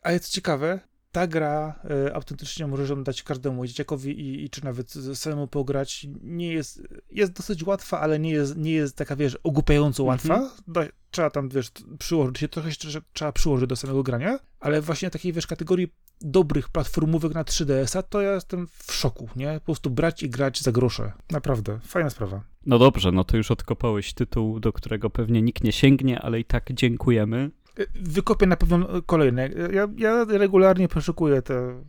[0.02, 0.81] Ale co ciekawe,
[1.16, 1.74] ta gra
[2.06, 6.06] e, autentycznie możesz ją dać każdemu dzieciakowi i, i czy nawet samemu pograć.
[6.22, 10.51] Nie jest, jest dosyć łatwa, ale nie jest, nie jest taka, wiesz, ogłupiająco łatwa.
[10.68, 10.80] Da,
[11.10, 11.68] trzeba tam, wiesz,
[11.98, 16.68] przyłożyć się, trochę trze- trzeba przyłożyć do samego grania, ale właśnie takiej, wiesz, kategorii dobrych
[16.68, 19.55] platformówek na 3DS-a, to ja jestem w szoku, nie?
[19.55, 21.12] Po prostu brać i grać za grosze.
[21.30, 22.43] Naprawdę, fajna sprawa.
[22.66, 26.44] No dobrze, no to już odkopałeś tytuł, do którego pewnie nikt nie sięgnie, ale i
[26.44, 27.51] tak dziękujemy.
[27.94, 29.51] Wykopię na pewno kolejne.
[29.73, 31.82] Ja, ja regularnie przeszukuję te,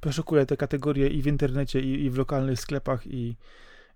[0.00, 3.36] przeszukuję te kategorie i w internecie, i, i w lokalnych sklepach i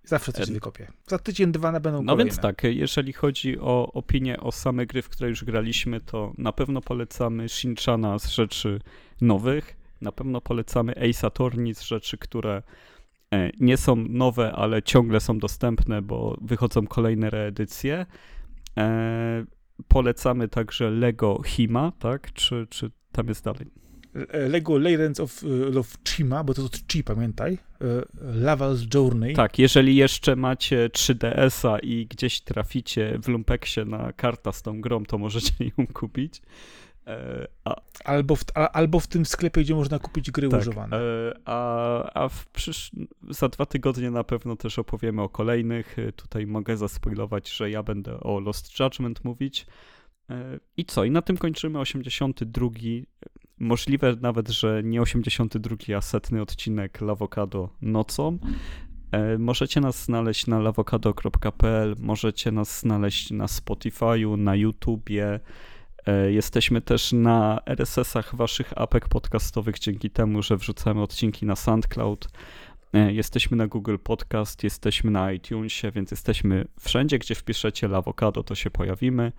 [0.04, 0.92] zawsze coś wykopię.
[1.06, 2.30] Za tydzień, dwa na będą No kolejne.
[2.30, 6.52] więc tak, jeżeli chodzi o opinię o same gry, w które już graliśmy, to na
[6.52, 8.80] pewno polecamy Shinchana z rzeczy
[9.20, 12.62] nowych, na pewno polecamy Ace Attorney z rzeczy, które
[13.32, 18.06] e, nie są nowe, ale ciągle są dostępne, bo wychodzą kolejne reedycje.
[19.80, 22.32] E, polecamy także Lego Hima, tak?
[22.32, 23.66] Czy, czy tam jest dalej?
[24.30, 27.58] E, Lego Legends of, y, of Chima, bo to jest Chi, pamiętaj.
[27.80, 27.86] E,
[28.32, 29.34] Laval's Journey.
[29.34, 35.04] Tak, jeżeli jeszcze macie 3DS-a i gdzieś traficie w Lumpeksie na karta z tą grą,
[35.04, 36.42] to możecie ją kupić.
[37.06, 37.74] E, a,
[38.04, 40.96] Albo, w, a, albo w tym sklepie, gdzie można kupić gry tak, używane.
[40.96, 41.00] e,
[41.44, 42.90] a, a w przysz...
[43.30, 45.98] za dwa tygodnie na pewno też opowiemy o kolejnych.
[45.98, 49.66] E, Tutaj mogę zaspoilować, że ja będę o Lost Judgment mówić.
[50.76, 51.04] I co?
[51.04, 52.68] I na tym kończymy 82.
[53.58, 58.38] Możliwe nawet, że nie 82, a setny odcinek Lawokado nocą.
[59.38, 65.40] Możecie nas znaleźć na lawokado.pl, możecie nas znaleźć na Spotify'u, na YouTubie.
[66.06, 72.28] E, Jesteśmy też na RSS-ach waszych apek podcastowych dzięki temu, że wrzucamy odcinki na SoundCloud.
[72.92, 78.54] E, Jesteśmy na Google Podcast, jesteśmy na iTunesie, więc jesteśmy wszędzie, gdzie wpiszecie Lawokado, to
[78.54, 79.32] się pojawimy.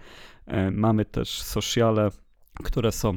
[0.48, 2.10] E, Mamy też sociale,
[2.64, 3.14] które są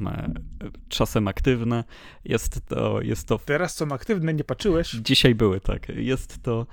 [0.88, 1.84] czasem aktywne.
[2.24, 4.90] Jest to, jest to Teraz są aktywne, nie patrzyłeś.
[4.90, 5.88] Dzisiaj były, tak.
[5.88, 6.66] Jest to.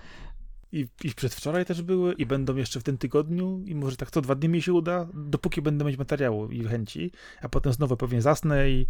[0.76, 4.22] I, I przedwczoraj też były, i będą jeszcze w tym tygodniu, i może tak co
[4.22, 7.12] dwa dni mi się uda, dopóki będę mieć materiału i chęci,
[7.42, 8.86] a potem znowu pewnie zasnę i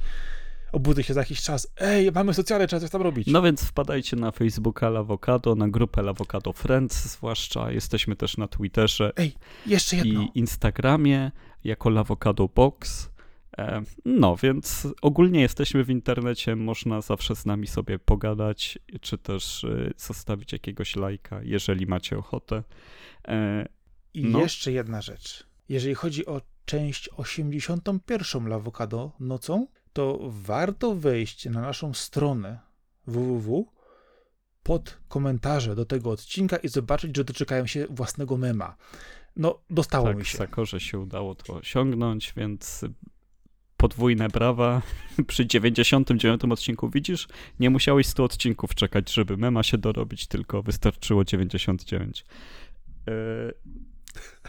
[0.71, 1.67] obudzę się za jakiś czas.
[1.77, 3.27] Ej, mamy socjale, trzeba coś tam robić.
[3.27, 7.71] No więc wpadajcie na Facebooka Lawokado, na grupę Lawokado Friends, zwłaszcza.
[7.71, 9.11] Jesteśmy też na Twitterze
[9.65, 10.21] Jeszcze jedno.
[10.21, 11.31] i Instagramie
[11.63, 13.09] jako Lawokado Box.
[14.05, 19.93] No, więc ogólnie jesteśmy w internecie, można zawsze z nami sobie pogadać, czy też y,
[19.97, 22.63] zostawić jakiegoś lajka, jeżeli macie ochotę.
[23.27, 23.67] E,
[24.13, 24.39] I no.
[24.39, 25.47] jeszcze jedna rzecz.
[25.69, 32.59] Jeżeli chodzi o część 81 Lawokado nocą, to warto wejść na naszą stronę
[33.07, 33.75] www
[34.63, 38.75] pod komentarze do tego odcinka i zobaczyć, że doczekają się własnego mema.
[39.35, 40.37] No, dostało tak, mi się.
[40.37, 42.85] Sakorze się udało to osiągnąć, więc
[43.77, 44.81] podwójne brawa.
[45.27, 47.27] Przy 99 odcinku widzisz,
[47.59, 52.25] nie musiałeś 100 odcinków czekać, żeby mema się dorobić, tylko wystarczyło 99.
[53.07, 53.11] E,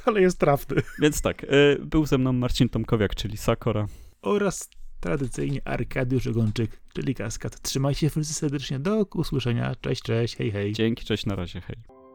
[0.05, 0.83] Ale jest trafny.
[1.03, 1.47] więc tak, e,
[1.81, 3.87] był ze mną Marcin Tomkowiak, czyli Sakora.
[4.23, 4.71] Oraz
[5.01, 7.61] tradycyjnie Arkadiusz Ogonczyk, czyli Kaskad.
[7.63, 8.79] Trzymajcie się wszyscy serdecznie.
[8.79, 9.75] Do usłyszenia.
[9.81, 10.37] Cześć, cześć.
[10.37, 10.73] Hej, hej.
[10.73, 12.06] Dzięki, cześć, na razie, hej.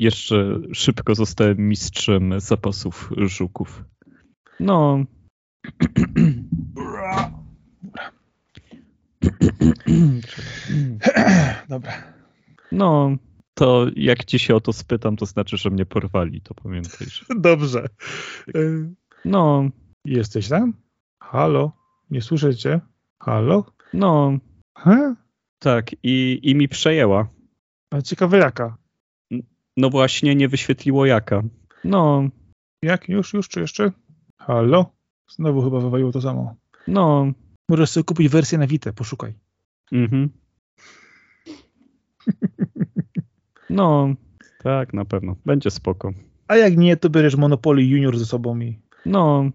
[0.00, 3.84] Jeszcze szybko zostałem mistrzem zapasów żuków.
[4.60, 5.04] No.
[11.68, 11.92] Dobra.
[12.72, 13.16] No,
[13.54, 17.06] to jak ci się o to spytam, to znaczy, że mnie porwali, to pamiętaj.
[17.10, 17.24] Że...
[17.40, 17.86] Dobrze.
[19.24, 19.70] No,
[20.04, 20.74] Jesteś tam?
[21.22, 21.72] Halo?
[22.10, 22.80] Nie słyszę cię?
[23.22, 23.64] Halo?
[23.94, 24.38] no,
[24.78, 25.14] He?
[25.58, 27.28] tak, i, i mi przejęła.
[27.90, 28.79] A ciekawe jaka?
[29.76, 31.42] No właśnie, nie wyświetliło jaka.
[31.84, 32.28] No,
[32.82, 33.08] Jak?
[33.08, 33.92] Już, już, czy jeszcze?
[34.38, 34.92] Halo?
[35.30, 36.54] Znowu chyba wywaliło to samo.
[36.88, 37.32] no,
[37.68, 39.34] Możesz sobie kupić wersję na Vita, poszukaj.
[39.92, 40.28] mhm.
[43.70, 44.14] No,
[44.62, 45.36] tak, na pewno.
[45.46, 46.12] Będzie spoko.
[46.48, 49.50] A jak nie, to bierzesz Monopoly Junior ze sobą i No,